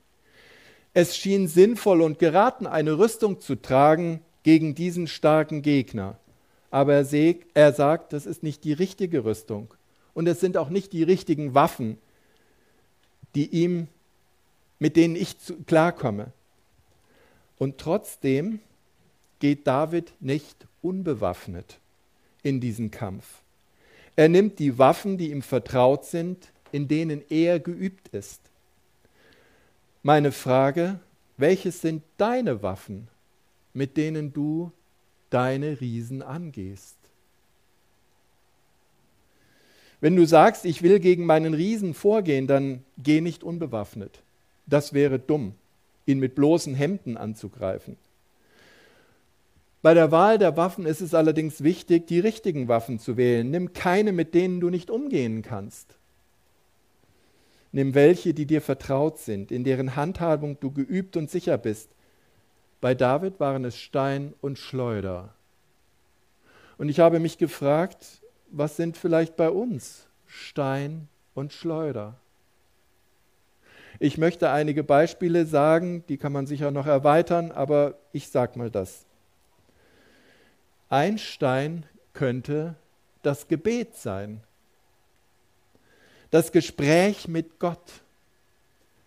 Es 0.94 1.16
schien 1.16 1.46
sinnvoll 1.46 2.03
und 2.03 2.18
geraten, 2.18 2.66
eine 2.66 2.98
Rüstung 2.98 3.40
zu 3.40 3.55
tragen 3.55 4.20
gegen 4.42 4.75
diesen 4.75 5.07
starken 5.07 5.62
Gegner. 5.62 6.18
Aber 6.72 6.94
er, 6.94 7.04
seh, 7.04 7.40
er 7.52 7.74
sagt, 7.74 8.14
das 8.14 8.24
ist 8.24 8.42
nicht 8.42 8.64
die 8.64 8.72
richtige 8.72 9.24
Rüstung. 9.26 9.72
Und 10.14 10.26
es 10.26 10.40
sind 10.40 10.56
auch 10.56 10.70
nicht 10.70 10.94
die 10.94 11.02
richtigen 11.02 11.54
Waffen, 11.54 11.98
die 13.35 13.46
ihm, 13.46 13.88
mit 14.78 14.96
denen 14.96 15.14
ich 15.14 15.38
zu, 15.38 15.54
klarkomme. 15.64 16.32
Und 17.58 17.76
trotzdem 17.76 18.58
geht 19.38 19.66
David 19.66 20.14
nicht 20.20 20.66
unbewaffnet 20.80 21.78
in 22.42 22.58
diesen 22.58 22.90
Kampf. 22.90 23.42
Er 24.16 24.30
nimmt 24.30 24.58
die 24.58 24.78
Waffen, 24.78 25.18
die 25.18 25.30
ihm 25.30 25.42
vertraut 25.42 26.06
sind, 26.06 26.52
in 26.72 26.88
denen 26.88 27.22
er 27.28 27.61
geübt 27.61 28.08
ist. 28.08 28.40
Meine 30.02 30.32
Frage, 30.32 31.00
welches 31.37 31.82
sind 31.82 32.02
deine 32.16 32.62
Waffen, 32.62 33.08
mit 33.74 33.98
denen 33.98 34.32
du 34.32 34.72
deine 35.33 35.81
Riesen 35.81 36.23
angehst? 36.23 36.97
Wenn 40.01 40.16
du 40.16 40.27
sagst, 40.27 40.64
ich 40.64 40.83
will 40.83 40.99
gegen 40.99 41.27
meinen 41.27 41.55
Riesen 41.55 41.95
vorgehen, 41.95 42.49
dann 42.49 42.83
geh 42.99 43.21
nicht 43.21 43.45
unbewaffnet. 43.45 44.23
Das 44.66 44.92
wäre 44.92 45.18
dumm, 45.18 45.55
ihn 46.07 46.18
mit 46.18 46.35
bloßen 46.35 46.75
Hemden 46.75 47.16
anzugreifen. 47.16 47.97
Bei 49.81 49.95
der 49.95 50.11
Wahl 50.11 50.38
der 50.38 50.57
Waffen 50.57 50.87
ist 50.87 51.01
es 51.01 51.14
allerdings 51.14 51.62
wichtig, 51.62 52.07
die 52.07 52.21
richtigen 52.21 52.68
Waffen 52.68 52.99
zu 52.99 53.16
wählen. 53.16 53.51
Nimm 53.51 53.73
keine, 53.73 54.12
mit 54.12 54.35
denen 54.35 54.61
du 54.61 54.71
nicht 54.71 54.90
umgehen 54.90 55.42
kannst. 55.42 55.97
Nimm 57.73 57.95
welche, 57.95 58.35
die 58.35 58.47
dir 58.47 58.61
vertraut 58.61 59.18
sind, 59.18 59.51
in 59.51 59.64
deren 59.64 59.97
Handhabung 59.97 60.59
du 60.61 60.71
geübt 60.71 61.16
und 61.16 61.31
sicher 61.31 61.59
bist. 61.59 61.88
Bei 62.83 62.97
David 62.97 63.38
waren 63.38 63.64
es 63.64 63.79
Stein 63.79 64.35
und 64.40 64.59
Schleuder. 64.59 65.33
Und 66.79 66.88
ich 66.88 66.99
habe 66.99 67.21
mich 67.21 67.38
gefragt, 67.38 68.21
was 68.51 68.77
sind 68.77 68.97
vielleicht 68.97 69.37
bei 69.37 69.51
uns 69.51 70.09
Stein 70.27 71.07
und 71.33 71.53
Schleuder? 71.53 72.16
Ich 74.01 74.18
möchte 74.18 74.51
einige 74.51 74.83
Beispiele 74.83 75.47
sagen, 75.47 76.05
die 76.09 76.16
kann 76.16 76.33
man 76.33 76.49
sicher 76.49 76.73
noch 76.73 76.87
erweitern, 76.87 77.53
aber 77.53 77.95
ich 78.11 78.29
sage 78.31 78.59
mal 78.59 78.68
das. 78.68 79.07
Ein 80.88 81.18
Stein 81.18 81.87
könnte 82.14 82.75
das 83.23 83.47
Gebet 83.47 83.95
sein. 83.95 84.42
Das 86.33 86.51
Gespräch 86.51 87.29
mit 87.29 87.61
Gott. 87.61 88.03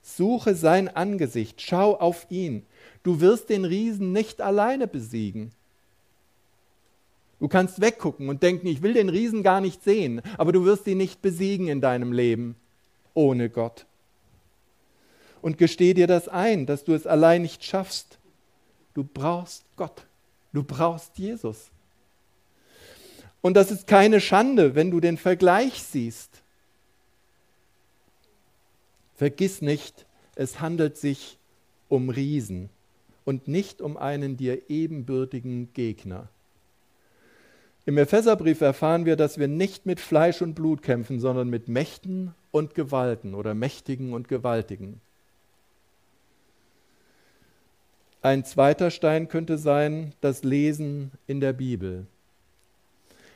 Suche 0.02 0.56
sein 0.56 0.88
Angesicht, 0.88 1.62
schau 1.62 1.94
auf 1.96 2.26
ihn. 2.30 2.66
Du 3.06 3.22
wirst 3.22 3.50
den 3.50 3.65
Riesen 3.65 4.13
nicht 4.13 4.41
alleine 4.41 4.88
besiegen. 4.88 5.52
Du 7.39 7.48
kannst 7.48 7.80
weggucken 7.80 8.30
und 8.30 8.41
denken, 8.41 8.65
ich 8.65 8.82
will 8.82 8.94
den 8.94 9.10
Riesen 9.10 9.44
gar 9.44 9.62
nicht 9.62 9.84
sehen, 9.84 10.24
aber 10.39 10.52
du 10.52 10.65
wirst 10.65 10.88
ihn 10.88 10.98
nicht 10.98 11.22
besiegen 11.22 11.68
in 11.68 11.82
deinem 11.82 12.12
Leben 12.12 12.56
ohne 13.13 13.52
Gott. 13.52 13.86
Und 15.44 15.60
gesteh 15.60 15.94
dir 15.94 16.08
das 16.08 16.28
ein, 16.28 16.65
dass 16.65 16.84
du 16.84 16.96
es 16.96 17.06
allein 17.06 17.44
nicht 17.44 17.63
schaffst. 17.63 18.18
Du 18.96 19.04
brauchst 19.04 19.65
Gott. 19.76 20.08
Du 20.52 20.63
brauchst 20.63 21.20
Jesus. 21.20 21.70
Und 23.41 23.54
das 23.54 23.70
ist 23.70 23.86
keine 23.86 24.20
Schande, 24.20 24.74
wenn 24.74 24.89
du 24.89 25.00
den 25.00 25.18
Vergleich 25.18 25.84
siehst. 25.84 26.41
Vergiss 29.15 29.62
nicht, 29.62 30.08
es 30.34 30.60
handelt 30.60 30.98
sich 30.98 31.38
um 31.88 32.10
Riesen 32.10 32.72
und 33.26 33.48
nicht 33.48 33.82
um 33.82 33.98
einen 33.98 34.38
dir 34.38 34.70
ebenbürtigen 34.70 35.74
Gegner. 35.74 36.30
Im 37.88 37.98
Epheserbrief 37.98 38.62
erfahren 38.62 39.06
wir, 39.06 39.16
dass 39.16 39.38
wir 39.38 39.48
nicht 39.48 39.86
mit 39.86 40.00
Fleisch 40.00 40.42
und 40.42 40.56
Blut 40.56 40.82
kämpfen, 40.82 41.20
sondern 41.20 41.50
mit 41.50 41.68
Mächten 41.68 42.34
und 42.52 42.74
Gewalten 42.74 43.36
oder 43.36 43.54
Mächtigen 43.54 44.14
und 44.14 44.28
Gewaltigen. 44.28 45.02
Ein 48.22 48.44
zweiter 48.44 48.90
Stein 48.90 49.28
könnte 49.28 49.60
sein 49.60 50.14
das 50.22 50.44
Lesen 50.44 51.12
in 51.28 51.42
der 51.42 51.54
Bibel. 51.54 52.08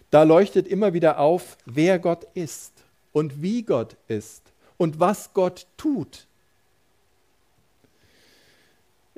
Da 0.10 0.24
leuchtet 0.24 0.68
immer 0.68 0.94
wieder 0.94 1.20
auf, 1.20 1.58
wer 1.66 2.00
Gott 2.00 2.26
ist 2.34 2.74
und 3.12 3.44
wie 3.44 3.62
Gott 3.62 3.98
ist 4.08 4.52
und 4.78 5.00
was 5.00 5.34
Gott 5.36 5.68
tut. 5.78 6.26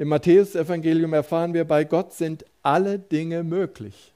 Im 0.01 0.07
Matthäusevangelium 0.07 1.13
erfahren 1.13 1.53
wir, 1.53 1.63
bei 1.63 1.83
Gott 1.83 2.11
sind 2.13 2.43
alle 2.63 2.97
Dinge 2.97 3.43
möglich. 3.43 4.11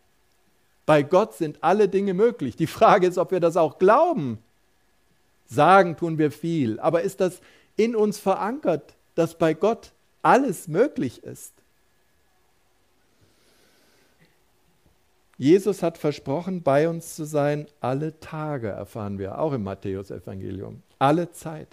Bei 0.87 1.03
Gott 1.03 1.35
sind 1.35 1.59
alle 1.61 1.87
Dinge 1.87 2.15
möglich. 2.15 2.55
Die 2.55 2.65
Frage 2.65 3.05
ist, 3.05 3.19
ob 3.19 3.29
wir 3.29 3.39
das 3.39 3.55
auch 3.55 3.77
glauben. 3.77 4.39
Sagen 5.45 5.95
tun 5.95 6.17
wir 6.17 6.31
viel, 6.31 6.79
aber 6.79 7.03
ist 7.03 7.21
das 7.21 7.39
in 7.75 7.95
uns 7.95 8.17
verankert, 8.17 8.95
dass 9.13 9.37
bei 9.37 9.53
Gott 9.53 9.91
alles 10.23 10.67
möglich 10.67 11.23
ist? 11.23 11.53
Jesus 15.37 15.83
hat 15.83 15.99
versprochen, 15.99 16.63
bei 16.63 16.89
uns 16.89 17.15
zu 17.15 17.25
sein, 17.25 17.67
alle 17.79 18.19
Tage, 18.19 18.69
erfahren 18.69 19.19
wir 19.19 19.37
auch 19.37 19.53
im 19.53 19.61
Matthäusevangelium, 19.61 20.81
alle 20.97 21.31
Zeit. 21.31 21.67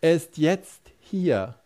Er 0.00 0.14
ist 0.14 0.38
jetzt 0.38 0.80
hier. 1.00 1.59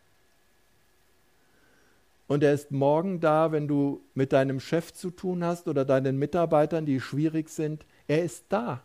Und 2.26 2.42
er 2.42 2.54
ist 2.54 2.70
morgen 2.70 3.20
da, 3.20 3.52
wenn 3.52 3.68
du 3.68 4.02
mit 4.14 4.32
deinem 4.32 4.60
Chef 4.60 4.92
zu 4.92 5.10
tun 5.10 5.44
hast 5.44 5.68
oder 5.68 5.84
deinen 5.84 6.18
Mitarbeitern, 6.18 6.86
die 6.86 7.00
schwierig 7.00 7.50
sind. 7.50 7.84
Er 8.08 8.24
ist 8.24 8.44
da. 8.48 8.82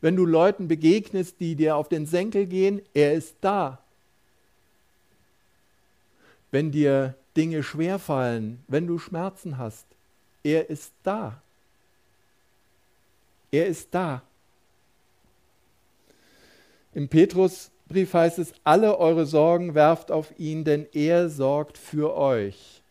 Wenn 0.00 0.16
du 0.16 0.26
Leuten 0.26 0.68
begegnest, 0.68 1.40
die 1.40 1.56
dir 1.56 1.76
auf 1.76 1.88
den 1.88 2.06
Senkel 2.06 2.46
gehen, 2.46 2.82
er 2.94 3.14
ist 3.14 3.36
da. 3.40 3.78
Wenn 6.50 6.72
dir 6.72 7.14
Dinge 7.36 7.62
schwerfallen, 7.62 8.62
wenn 8.66 8.86
du 8.86 8.98
Schmerzen 8.98 9.56
hast, 9.56 9.86
er 10.42 10.68
ist 10.68 10.92
da. 11.02 11.40
Er 13.52 13.66
ist 13.66 13.88
da. 13.92 14.22
Im 16.92 17.08
Petrusbrief 17.90 18.14
heißt 18.14 18.38
es, 18.38 18.52
alle 18.62 19.00
eure 19.00 19.26
Sorgen 19.26 19.74
werft 19.74 20.12
auf 20.12 20.32
ihn, 20.38 20.62
denn 20.62 20.86
er 20.92 21.28
sorgt 21.28 21.76
für 21.76 22.16
euch. 22.16 22.82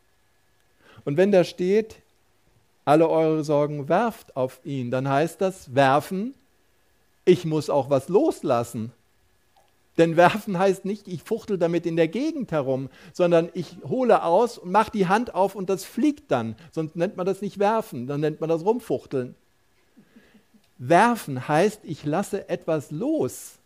Und 1.05 1.15
wenn 1.15 1.31
da 1.31 1.45
steht, 1.45 1.95
alle 2.83 3.07
eure 3.07 3.45
Sorgen 3.45 3.87
werft 3.87 4.35
auf 4.35 4.59
ihn, 4.65 4.91
dann 4.91 5.07
heißt 5.07 5.39
das 5.39 5.73
werfen, 5.73 6.33
ich 7.23 7.45
muss 7.45 7.69
auch 7.69 7.89
was 7.89 8.09
loslassen. 8.09 8.91
Denn 9.97 10.17
werfen 10.17 10.59
heißt 10.59 10.83
nicht, 10.83 11.07
ich 11.07 11.23
fuchtel 11.23 11.57
damit 11.57 11.85
in 11.85 11.95
der 11.95 12.09
Gegend 12.09 12.51
herum, 12.51 12.89
sondern 13.13 13.47
ich 13.53 13.77
hole 13.87 14.21
aus 14.21 14.57
und 14.57 14.69
mache 14.69 14.91
die 14.91 15.07
Hand 15.07 15.33
auf 15.33 15.55
und 15.55 15.69
das 15.69 15.85
fliegt 15.85 16.29
dann. 16.29 16.57
Sonst 16.73 16.97
nennt 16.97 17.15
man 17.15 17.25
das 17.25 17.41
nicht 17.41 17.57
werfen, 17.57 18.05
dann 18.05 18.19
nennt 18.19 18.41
man 18.41 18.49
das 18.49 18.65
rumfuchteln. 18.65 19.35
Werfen 20.77 21.47
heißt, 21.47 21.79
ich 21.83 22.03
lasse 22.03 22.49
etwas 22.49 22.91
los. 22.91 23.58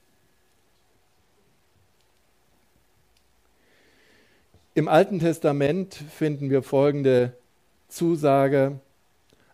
Im 4.75 4.87
Alten 4.87 5.19
Testament 5.19 5.93
finden 5.93 6.49
wir 6.49 6.63
folgende 6.63 7.33
Zusage. 7.87 8.79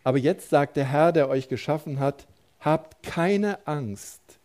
Aber 0.03 0.17
jetzt 0.17 0.49
sagt 0.49 0.77
der 0.77 0.85
Herr, 0.85 1.11
der 1.11 1.29
euch 1.29 1.49
geschaffen 1.49 1.99
hat, 1.99 2.27
habt 2.59 3.03
keine 3.03 3.67
Angst 3.67 4.39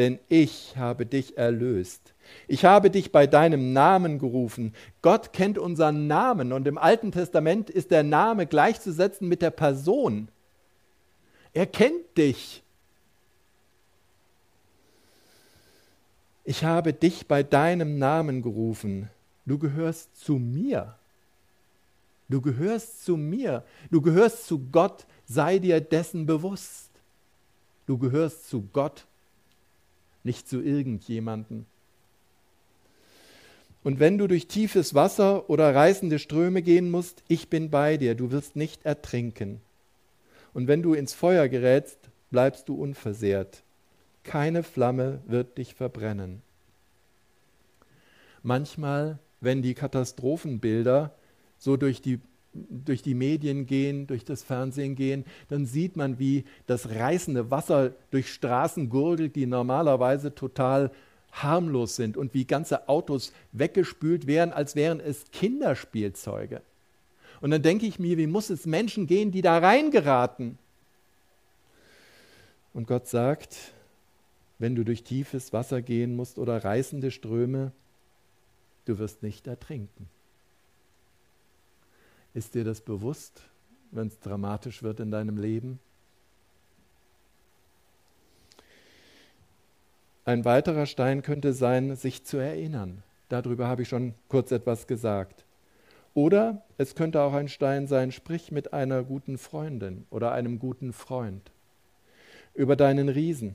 denn 0.00 0.18
ich 0.28 0.76
habe 0.76 1.04
dich 1.04 1.36
erlöst. 1.36 2.14
Ich 2.48 2.64
habe 2.64 2.90
dich 2.90 3.12
bei 3.12 3.26
deinem 3.26 3.74
Namen 3.74 4.18
gerufen. 4.18 4.74
Gott 5.02 5.34
kennt 5.34 5.58
unseren 5.58 6.06
Namen 6.06 6.54
und 6.54 6.66
im 6.66 6.78
Alten 6.78 7.12
Testament 7.12 7.68
ist 7.68 7.90
der 7.90 8.02
Name 8.02 8.46
gleichzusetzen 8.46 9.28
mit 9.28 9.42
der 9.42 9.50
Person. 9.50 10.28
Er 11.52 11.66
kennt 11.66 12.16
dich. 12.16 12.62
Ich 16.44 16.64
habe 16.64 16.94
dich 16.94 17.26
bei 17.26 17.42
deinem 17.42 17.98
Namen 17.98 18.42
gerufen. 18.42 19.10
Du 19.50 19.58
gehörst 19.58 20.16
zu 20.16 20.34
mir. 20.34 20.94
Du 22.28 22.40
gehörst 22.40 23.04
zu 23.04 23.16
mir. 23.16 23.64
Du 23.90 24.00
gehörst 24.00 24.46
zu 24.46 24.60
Gott. 24.70 25.08
Sei 25.26 25.58
dir 25.58 25.80
dessen 25.80 26.24
bewusst. 26.24 26.88
Du 27.86 27.98
gehörst 27.98 28.48
zu 28.48 28.68
Gott 28.72 29.08
nicht 30.22 30.48
zu 30.48 30.62
irgendjemanden. 30.62 31.66
Und 33.82 33.98
wenn 33.98 34.18
du 34.18 34.28
durch 34.28 34.46
tiefes 34.46 34.94
Wasser 34.94 35.50
oder 35.50 35.74
reißende 35.74 36.20
Ströme 36.20 36.62
gehen 36.62 36.88
musst, 36.88 37.24
ich 37.26 37.48
bin 37.48 37.70
bei 37.70 37.96
dir, 37.96 38.14
du 38.14 38.30
wirst 38.30 38.54
nicht 38.54 38.86
ertrinken. 38.86 39.60
Und 40.54 40.68
wenn 40.68 40.80
du 40.80 40.94
ins 40.94 41.12
Feuer 41.12 41.48
gerätst, 41.48 41.98
bleibst 42.30 42.68
du 42.68 42.80
unversehrt. 42.80 43.64
Keine 44.22 44.62
Flamme 44.62 45.22
wird 45.26 45.58
dich 45.58 45.74
verbrennen. 45.74 46.40
Manchmal, 48.44 49.18
wenn 49.40 49.62
die 49.62 49.74
Katastrophenbilder 49.74 51.14
so 51.58 51.76
durch 51.76 52.02
die 52.02 52.20
durch 52.52 53.02
die 53.02 53.14
Medien 53.14 53.66
gehen, 53.66 54.08
durch 54.08 54.24
das 54.24 54.42
Fernsehen 54.42 54.96
gehen, 54.96 55.24
dann 55.48 55.66
sieht 55.66 55.96
man, 55.96 56.18
wie 56.18 56.44
das 56.66 56.90
reißende 56.90 57.50
Wasser 57.50 57.92
durch 58.10 58.32
Straßen 58.32 58.88
gurgelt, 58.88 59.36
die 59.36 59.46
normalerweise 59.46 60.34
total 60.34 60.90
harmlos 61.32 61.96
sind 61.96 62.16
und 62.16 62.34
wie 62.34 62.44
ganze 62.44 62.88
Autos 62.88 63.32
weggespült 63.52 64.26
werden, 64.26 64.52
als 64.52 64.74
wären 64.74 64.98
es 64.98 65.30
Kinderspielzeuge. 65.30 66.60
Und 67.40 67.52
dann 67.52 67.62
denke 67.62 67.86
ich 67.86 67.98
mir, 67.98 68.18
wie 68.18 68.26
muss 68.26 68.50
es 68.50 68.66
Menschen 68.66 69.06
gehen, 69.06 69.30
die 69.30 69.42
da 69.42 69.58
reingeraten? 69.58 70.58
Und 72.74 72.86
Gott 72.86 73.06
sagt, 73.08 73.56
wenn 74.58 74.74
du 74.74 74.84
durch 74.84 75.04
tiefes 75.04 75.52
Wasser 75.52 75.82
gehen 75.82 76.16
musst 76.16 76.38
oder 76.38 76.64
reißende 76.64 77.10
Ströme, 77.10 77.72
du 78.84 78.98
wirst 78.98 79.22
nicht 79.22 79.46
ertrinken. 79.46 80.08
Ist 82.34 82.54
dir 82.54 82.64
das 82.64 82.80
bewusst, 82.80 83.42
wenn 83.90 84.06
es 84.06 84.20
dramatisch 84.20 84.82
wird 84.82 85.00
in 85.00 85.10
deinem 85.10 85.36
Leben? 85.36 85.80
Ein 90.24 90.44
weiterer 90.44 90.86
Stein 90.86 91.22
könnte 91.22 91.52
sein, 91.52 91.96
sich 91.96 92.24
zu 92.24 92.36
erinnern. 92.36 93.02
Darüber 93.28 93.66
habe 93.66 93.82
ich 93.82 93.88
schon 93.88 94.14
kurz 94.28 94.52
etwas 94.52 94.86
gesagt. 94.86 95.44
Oder 96.14 96.62
es 96.76 96.94
könnte 96.94 97.22
auch 97.22 97.32
ein 97.32 97.48
Stein 97.48 97.86
sein, 97.86 98.12
sprich 98.12 98.52
mit 98.52 98.72
einer 98.72 99.02
guten 99.02 99.38
Freundin 99.38 100.06
oder 100.10 100.32
einem 100.32 100.58
guten 100.58 100.92
Freund 100.92 101.50
über 102.54 102.76
deinen 102.76 103.08
Riesen. 103.08 103.54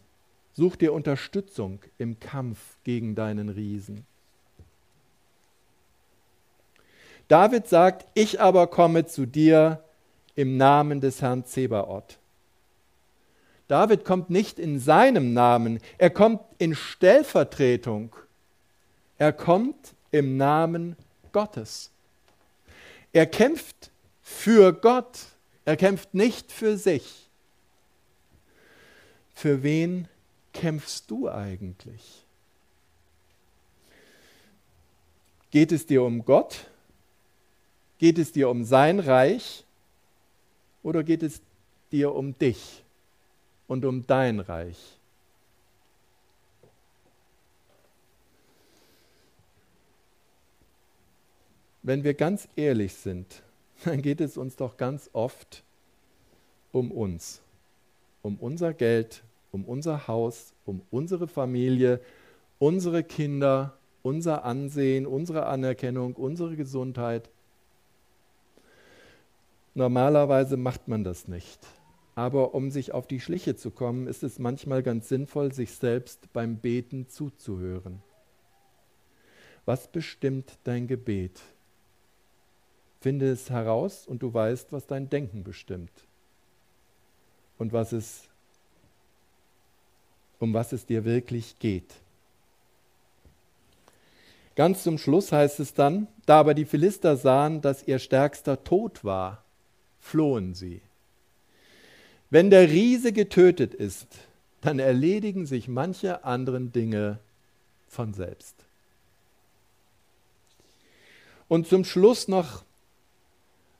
Such 0.53 0.77
dir 0.77 0.93
Unterstützung 0.93 1.79
im 1.97 2.19
Kampf 2.19 2.77
gegen 2.83 3.13
deinen 3.13 3.49
Riesen. 3.49 4.05
David 7.27 7.67
sagt, 7.67 8.05
ich 8.13 8.39
aber 8.39 8.67
komme 8.67 9.05
zu 9.05 9.25
dir 9.25 9.83
im 10.35 10.57
Namen 10.57 11.01
des 11.01 11.21
Herrn 11.21 11.45
Zebaoth. 11.45 12.19
David 13.67 14.05
kommt 14.05 14.29
nicht 14.29 14.59
in 14.59 14.79
seinem 14.79 15.33
Namen, 15.33 15.79
er 15.97 16.11
kommt 16.11 16.41
in 16.59 16.75
Stellvertretung. 16.75 18.15
Er 19.17 19.33
kommt 19.33 19.95
im 20.11 20.37
Namen 20.37 20.95
Gottes. 21.31 21.89
Er 23.11 23.25
kämpft 23.25 23.91
für 24.21 24.73
Gott, 24.73 25.19
er 25.63 25.77
kämpft 25.77 26.13
nicht 26.13 26.51
für 26.51 26.77
sich. 26.77 27.29
Für 29.33 29.63
wen 29.63 30.07
kämpfst 30.53 31.09
du 31.09 31.29
eigentlich? 31.29 32.25
Geht 35.49 35.71
es 35.71 35.85
dir 35.85 36.03
um 36.03 36.23
Gott 36.23 36.67
Geht 37.97 38.17
es 38.17 38.31
dir 38.31 38.49
um 38.49 38.63
sein 38.63 38.99
Reich 38.99 39.63
oder 40.83 41.03
geht 41.03 41.23
es 41.23 41.41
dir 41.91 42.13
um 42.13 42.37
dich 42.37 42.83
und 43.67 43.85
um 43.85 44.05
dein 44.05 44.39
Reich? 44.39 44.77
Wenn 51.83 52.03
wir 52.03 52.15
ganz 52.15 52.47
ehrlich 52.55 52.95
sind, 52.95 53.43
dann 53.85 54.01
geht 54.01 54.19
es 54.19 54.37
uns 54.37 54.55
doch 54.55 54.75
ganz 54.75 55.09
oft 55.13 55.63
um 56.71 56.91
uns, 56.91 57.41
um 58.23 58.37
unser 58.37 58.73
Geld, 58.73 59.23
um 59.51 59.63
unser 59.63 60.07
Haus, 60.07 60.53
um 60.65 60.81
unsere 60.91 61.27
Familie, 61.27 62.01
unsere 62.59 63.03
Kinder, 63.03 63.77
unser 64.01 64.43
Ansehen, 64.43 65.05
unsere 65.05 65.45
Anerkennung, 65.45 66.15
unsere 66.15 66.55
Gesundheit. 66.55 67.29
Normalerweise 69.75 70.55
macht 70.55 70.87
man 70.87 71.03
das 71.03 71.27
nicht. 71.27 71.59
Aber 72.15 72.55
um 72.55 72.71
sich 72.71 72.93
auf 72.93 73.07
die 73.07 73.19
Schliche 73.19 73.57
zu 73.57 73.71
kommen, 73.71 74.07
ist 74.07 74.23
es 74.23 74.39
manchmal 74.39 74.81
ganz 74.81 75.09
sinnvoll, 75.09 75.51
sich 75.51 75.71
selbst 75.71 76.31
beim 76.31 76.57
Beten 76.57 77.09
zuzuhören. 77.09 78.01
Was 79.65 79.89
bestimmt 79.89 80.57
dein 80.63 80.87
Gebet? 80.87 81.41
Finde 83.01 83.29
es 83.29 83.49
heraus 83.49 84.07
und 84.07 84.23
du 84.23 84.33
weißt, 84.33 84.71
was 84.71 84.87
dein 84.87 85.09
Denken 85.09 85.43
bestimmt 85.43 85.91
und 87.57 87.73
was 87.73 87.91
es, 87.91 88.29
um 90.39 90.53
was 90.53 90.71
es 90.71 90.85
dir 90.85 91.03
wirklich 91.03 91.59
geht. 91.59 91.95
Ganz 94.55 94.83
zum 94.83 94.97
Schluss 94.97 95.33
heißt 95.33 95.59
es 95.59 95.73
dann, 95.73 96.07
da 96.25 96.39
aber 96.39 96.53
die 96.53 96.65
Philister 96.65 97.17
sahen, 97.17 97.59
dass 97.59 97.85
ihr 97.85 97.99
Stärkster 97.99 98.63
tot 98.63 99.03
war, 99.03 99.44
flohen 100.05 100.53
sie. 100.53 100.81
Wenn 102.29 102.51
der 102.51 102.69
Riese 102.69 103.11
getötet 103.11 103.73
ist, 103.73 104.07
dann 104.61 104.77
erledigen 104.77 105.47
sich 105.47 105.67
manche 105.67 106.23
anderen 106.23 106.71
Dinge 106.71 107.19
von 107.87 108.13
selbst. 108.13 108.55
Und 111.47 111.67
zum 111.67 111.83
Schluss 111.83 112.27
noch 112.27 112.63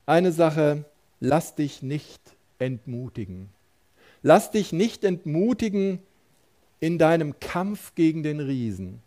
eine 0.08 0.32
Sache, 0.32 0.86
lass 1.20 1.54
dich 1.54 1.84
nicht 1.84 2.22
entmutigen. 2.58 3.50
Lass 4.24 4.50
dich 4.50 4.74
nicht 4.74 5.04
entmutigen 5.04 6.00
in 6.80 6.98
deinem 6.98 7.40
Kampf 7.40 7.94
gegen 7.94 8.24
den 8.24 8.40
Riesen. 8.40 9.02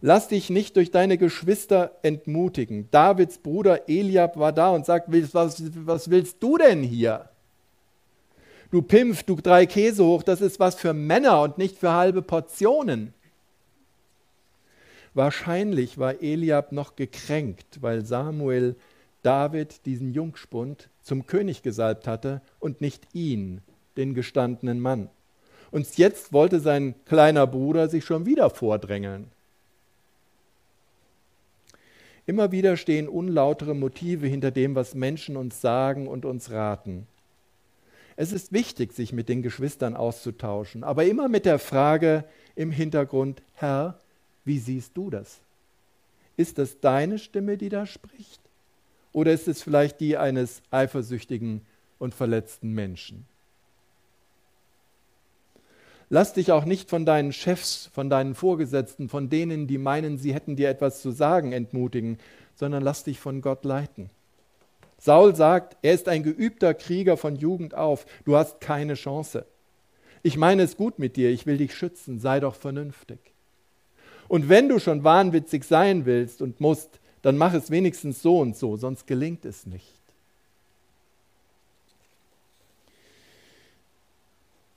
Lass 0.00 0.28
dich 0.28 0.50
nicht 0.50 0.76
durch 0.76 0.90
deine 0.90 1.18
Geschwister 1.18 1.92
entmutigen. 2.02 2.88
Davids 2.90 3.38
Bruder 3.38 3.88
Eliab 3.88 4.36
war 4.36 4.52
da 4.52 4.70
und 4.70 4.84
sagt, 4.84 5.08
was, 5.32 5.62
was 5.86 6.10
willst 6.10 6.42
du 6.42 6.58
denn 6.58 6.82
hier? 6.82 7.28
Du 8.70 8.82
Pimpf, 8.82 9.22
du 9.22 9.36
drei 9.36 9.64
Käse 9.64 10.04
hoch, 10.04 10.22
das 10.22 10.40
ist 10.40 10.60
was 10.60 10.74
für 10.74 10.92
Männer 10.92 11.40
und 11.40 11.56
nicht 11.56 11.78
für 11.78 11.92
halbe 11.92 12.20
Portionen. 12.20 13.14
Wahrscheinlich 15.14 15.96
war 15.96 16.20
Eliab 16.20 16.72
noch 16.72 16.94
gekränkt, 16.94 17.80
weil 17.80 18.04
Samuel 18.04 18.76
David, 19.22 19.86
diesen 19.86 20.12
Jungspund, 20.12 20.88
zum 21.02 21.26
König 21.26 21.62
gesalbt 21.62 22.06
hatte 22.06 22.42
und 22.60 22.80
nicht 22.80 23.08
ihn, 23.12 23.60
den 23.96 24.14
gestandenen 24.14 24.78
Mann. 24.78 25.08
Und 25.70 25.96
jetzt 25.96 26.32
wollte 26.32 26.60
sein 26.60 26.94
kleiner 27.06 27.46
Bruder 27.46 27.88
sich 27.88 28.04
schon 28.04 28.26
wieder 28.26 28.50
vordrängeln. 28.50 29.30
Immer 32.26 32.50
wieder 32.50 32.76
stehen 32.76 33.08
unlautere 33.08 33.74
Motive 33.74 34.26
hinter 34.26 34.50
dem, 34.50 34.74
was 34.74 34.94
Menschen 34.94 35.36
uns 35.36 35.60
sagen 35.60 36.08
und 36.08 36.24
uns 36.24 36.50
raten. 36.50 37.06
Es 38.16 38.32
ist 38.32 38.52
wichtig, 38.52 38.92
sich 38.92 39.12
mit 39.12 39.28
den 39.28 39.42
Geschwistern 39.42 39.94
auszutauschen, 39.94 40.82
aber 40.82 41.04
immer 41.04 41.28
mit 41.28 41.44
der 41.44 41.58
Frage 41.58 42.24
im 42.56 42.72
Hintergrund, 42.72 43.42
Herr, 43.54 44.00
wie 44.44 44.58
siehst 44.58 44.96
du 44.96 45.10
das? 45.10 45.38
Ist 46.36 46.58
das 46.58 46.80
deine 46.80 47.18
Stimme, 47.18 47.56
die 47.56 47.68
da 47.68 47.86
spricht? 47.86 48.40
Oder 49.12 49.32
ist 49.32 49.48
es 49.48 49.62
vielleicht 49.62 50.00
die 50.00 50.16
eines 50.16 50.62
eifersüchtigen 50.70 51.62
und 51.98 52.14
verletzten 52.14 52.72
Menschen? 52.72 53.24
Lass 56.08 56.32
dich 56.32 56.52
auch 56.52 56.64
nicht 56.64 56.88
von 56.88 57.04
deinen 57.04 57.32
Chefs, 57.32 57.90
von 57.92 58.08
deinen 58.08 58.34
Vorgesetzten, 58.34 59.08
von 59.08 59.28
denen, 59.28 59.66
die 59.66 59.78
meinen, 59.78 60.18
sie 60.18 60.34
hätten 60.34 60.54
dir 60.54 60.68
etwas 60.68 61.02
zu 61.02 61.10
sagen, 61.10 61.52
entmutigen, 61.52 62.18
sondern 62.54 62.82
lass 62.82 63.02
dich 63.04 63.18
von 63.18 63.40
Gott 63.40 63.64
leiten. 63.64 64.10
Saul 64.98 65.34
sagt, 65.34 65.76
er 65.82 65.94
ist 65.94 66.08
ein 66.08 66.22
geübter 66.22 66.74
Krieger 66.74 67.16
von 67.16 67.36
Jugend 67.36 67.74
auf, 67.74 68.06
du 68.24 68.36
hast 68.36 68.60
keine 68.60 68.94
Chance. 68.94 69.44
Ich 70.22 70.36
meine 70.36 70.62
es 70.62 70.76
gut 70.76 70.98
mit 70.98 71.16
dir, 71.16 71.30
ich 71.30 71.46
will 71.46 71.58
dich 71.58 71.74
schützen, 71.74 72.18
sei 72.18 72.40
doch 72.40 72.54
vernünftig. 72.54 73.18
Und 74.28 74.48
wenn 74.48 74.68
du 74.68 74.78
schon 74.78 75.04
wahnwitzig 75.04 75.64
sein 75.64 76.06
willst 76.06 76.40
und 76.40 76.60
musst, 76.60 77.00
dann 77.22 77.36
mach 77.36 77.54
es 77.54 77.70
wenigstens 77.70 78.22
so 78.22 78.38
und 78.38 78.56
so, 78.56 78.76
sonst 78.76 79.06
gelingt 79.06 79.44
es 79.44 79.66
nicht. 79.66 80.00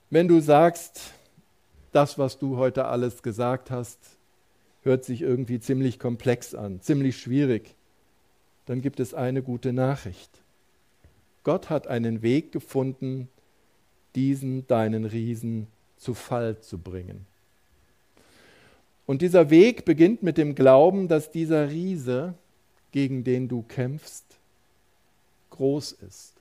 Wenn 0.10 0.28
du 0.28 0.40
sagst, 0.40 1.14
das, 1.92 2.18
was 2.18 2.40
du 2.40 2.58
heute 2.58 2.86
alles 2.86 3.24
gesagt 3.24 3.72
hast, 3.72 4.00
hört 4.84 5.04
sich 5.04 5.22
irgendwie 5.22 5.60
ziemlich 5.60 6.00
komplex 6.00 6.56
an, 6.56 6.82
ziemlich 6.82 7.18
schwierig, 7.18 7.76
dann 8.66 8.82
gibt 8.82 9.00
es 9.00 9.14
eine 9.14 9.42
gute 9.42 9.74
Nachricht. 9.74 10.30
Gott 11.44 11.70
hat 11.70 11.88
einen 11.88 12.22
Weg 12.22 12.52
gefunden, 12.52 13.30
diesen 14.16 14.68
deinen 14.68 15.06
Riesen 15.06 15.68
zu 15.98 16.14
Fall 16.14 16.60
zu 16.60 16.78
bringen. 16.78 17.26
Und 19.06 19.22
dieser 19.22 19.50
Weg 19.50 19.86
beginnt 19.86 20.22
mit 20.22 20.38
dem 20.38 20.54
Glauben, 20.54 21.08
dass 21.08 21.32
dieser 21.32 21.70
Riese, 21.70 22.36
gegen 22.92 23.24
den 23.24 23.48
du 23.48 23.64
kämpfst, 23.64 24.26
groß 25.50 25.94
ist. 26.08 26.34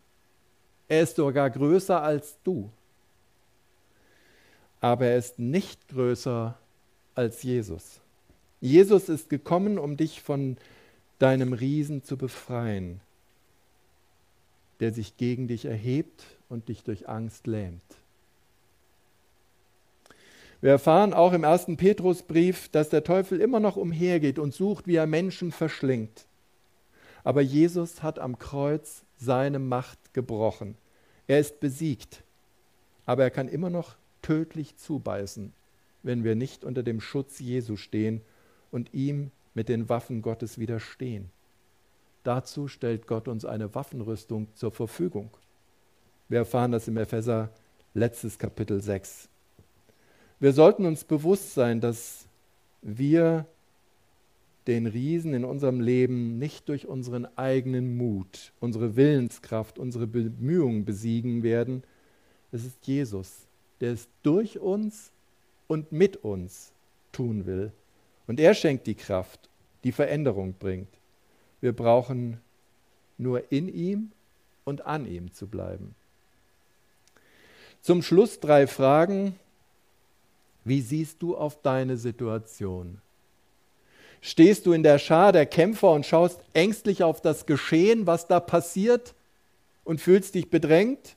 Er 0.88 1.02
ist 1.02 1.16
sogar 1.16 1.48
größer 1.48 2.02
als 2.02 2.36
du 2.44 2.70
aber 4.80 5.06
er 5.06 5.18
ist 5.18 5.38
nicht 5.38 5.88
größer 5.88 6.56
als 7.14 7.42
Jesus. 7.42 8.00
Jesus 8.60 9.08
ist 9.08 9.28
gekommen, 9.28 9.78
um 9.78 9.96
dich 9.96 10.22
von 10.22 10.56
deinem 11.18 11.52
Riesen 11.52 12.04
zu 12.04 12.16
befreien, 12.16 13.00
der 14.80 14.92
sich 14.92 15.16
gegen 15.16 15.48
dich 15.48 15.64
erhebt 15.64 16.24
und 16.48 16.68
dich 16.68 16.82
durch 16.82 17.08
Angst 17.08 17.46
lähmt. 17.46 17.82
Wir 20.60 20.70
erfahren 20.70 21.14
auch 21.14 21.32
im 21.32 21.44
ersten 21.44 21.76
Petrusbrief, 21.76 22.68
dass 22.70 22.88
der 22.88 23.04
Teufel 23.04 23.40
immer 23.40 23.60
noch 23.60 23.76
umhergeht 23.76 24.40
und 24.40 24.54
sucht, 24.54 24.88
wie 24.88 24.96
er 24.96 25.06
Menschen 25.06 25.52
verschlingt. 25.52 26.26
Aber 27.22 27.42
Jesus 27.42 28.02
hat 28.02 28.18
am 28.18 28.38
Kreuz 28.38 29.04
seine 29.16 29.60
Macht 29.60 30.14
gebrochen. 30.14 30.76
Er 31.28 31.38
ist 31.38 31.60
besiegt, 31.60 32.24
aber 33.06 33.22
er 33.24 33.30
kann 33.30 33.48
immer 33.48 33.70
noch 33.70 33.96
tödlich 34.22 34.76
zubeißen, 34.76 35.52
wenn 36.02 36.24
wir 36.24 36.34
nicht 36.34 36.64
unter 36.64 36.82
dem 36.82 37.00
Schutz 37.00 37.38
Jesu 37.38 37.76
stehen 37.76 38.20
und 38.70 38.92
ihm 38.94 39.30
mit 39.54 39.68
den 39.68 39.88
Waffen 39.88 40.22
Gottes 40.22 40.58
widerstehen. 40.58 41.30
Dazu 42.24 42.68
stellt 42.68 43.06
Gott 43.06 43.28
uns 43.28 43.44
eine 43.44 43.74
Waffenrüstung 43.74 44.48
zur 44.54 44.70
Verfügung. 44.70 45.30
Wir 46.28 46.38
erfahren 46.38 46.72
das 46.72 46.86
im 46.88 46.96
Epheser 46.96 47.50
letztes 47.94 48.38
Kapitel 48.38 48.80
6. 48.80 49.28
Wir 50.40 50.52
sollten 50.52 50.84
uns 50.84 51.04
bewusst 51.04 51.54
sein, 51.54 51.80
dass 51.80 52.26
wir 52.82 53.46
den 54.68 54.86
Riesen 54.86 55.32
in 55.32 55.44
unserem 55.44 55.80
Leben 55.80 56.38
nicht 56.38 56.68
durch 56.68 56.86
unseren 56.86 57.26
eigenen 57.36 57.96
Mut, 57.96 58.52
unsere 58.60 58.94
Willenskraft, 58.94 59.78
unsere 59.78 60.06
Bemühungen 60.06 60.84
besiegen 60.84 61.42
werden. 61.42 61.82
Es 62.52 62.64
ist 62.64 62.86
Jesus, 62.86 63.47
der 63.80 63.92
es 63.92 64.08
durch 64.22 64.58
uns 64.58 65.12
und 65.66 65.92
mit 65.92 66.16
uns 66.18 66.72
tun 67.12 67.46
will. 67.46 67.72
Und 68.26 68.40
er 68.40 68.54
schenkt 68.54 68.86
die 68.86 68.94
Kraft, 68.94 69.48
die 69.84 69.92
Veränderung 69.92 70.54
bringt. 70.58 70.88
Wir 71.60 71.72
brauchen 71.72 72.40
nur 73.16 73.50
in 73.50 73.68
ihm 73.68 74.12
und 74.64 74.86
an 74.86 75.06
ihm 75.06 75.32
zu 75.32 75.46
bleiben. 75.46 75.94
Zum 77.80 78.02
Schluss 78.02 78.40
drei 78.40 78.66
Fragen. 78.66 79.34
Wie 80.64 80.80
siehst 80.82 81.22
du 81.22 81.36
auf 81.36 81.62
deine 81.62 81.96
Situation? 81.96 83.00
Stehst 84.20 84.66
du 84.66 84.72
in 84.72 84.82
der 84.82 84.98
Schar 84.98 85.32
der 85.32 85.46
Kämpfer 85.46 85.92
und 85.92 86.04
schaust 86.04 86.40
ängstlich 86.52 87.02
auf 87.02 87.20
das 87.20 87.46
Geschehen, 87.46 88.06
was 88.06 88.26
da 88.26 88.40
passiert 88.40 89.14
und 89.84 90.00
fühlst 90.00 90.34
dich 90.34 90.50
bedrängt? 90.50 91.16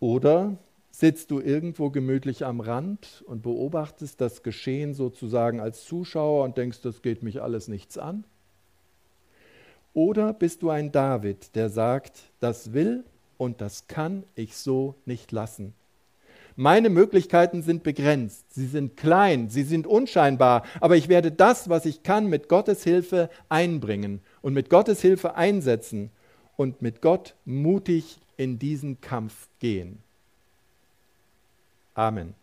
Oder 0.00 0.56
sitzt 0.90 1.30
du 1.30 1.40
irgendwo 1.40 1.90
gemütlich 1.90 2.44
am 2.44 2.60
Rand 2.60 3.24
und 3.26 3.42
beobachtest 3.42 4.20
das 4.20 4.42
Geschehen 4.42 4.94
sozusagen 4.94 5.60
als 5.60 5.84
Zuschauer 5.84 6.44
und 6.44 6.56
denkst, 6.56 6.80
das 6.82 7.02
geht 7.02 7.22
mich 7.22 7.42
alles 7.42 7.68
nichts 7.68 7.98
an? 7.98 8.24
Oder 9.94 10.32
bist 10.34 10.62
du 10.62 10.70
ein 10.70 10.92
David, 10.92 11.54
der 11.54 11.70
sagt, 11.70 12.30
das 12.40 12.72
will 12.74 13.04
und 13.38 13.60
das 13.60 13.88
kann 13.88 14.24
ich 14.34 14.56
so 14.56 14.94
nicht 15.06 15.32
lassen? 15.32 15.72
Meine 16.58 16.88
Möglichkeiten 16.88 17.62
sind 17.62 17.82
begrenzt, 17.82 18.54
sie 18.54 18.66
sind 18.66 18.96
klein, 18.96 19.50
sie 19.50 19.62
sind 19.62 19.86
unscheinbar, 19.86 20.64
aber 20.80 20.96
ich 20.96 21.08
werde 21.08 21.30
das, 21.30 21.68
was 21.68 21.84
ich 21.84 22.02
kann, 22.02 22.28
mit 22.28 22.48
Gottes 22.48 22.82
Hilfe 22.82 23.28
einbringen 23.50 24.20
und 24.40 24.54
mit 24.54 24.70
Gottes 24.70 25.02
Hilfe 25.02 25.34
einsetzen 25.34 26.10
und 26.56 26.80
mit 26.80 27.02
Gott 27.02 27.34
mutig 27.44 28.18
in 28.36 28.58
diesen 28.58 29.00
Kampf 29.00 29.48
gehen. 29.58 30.02
Amen. 31.94 32.34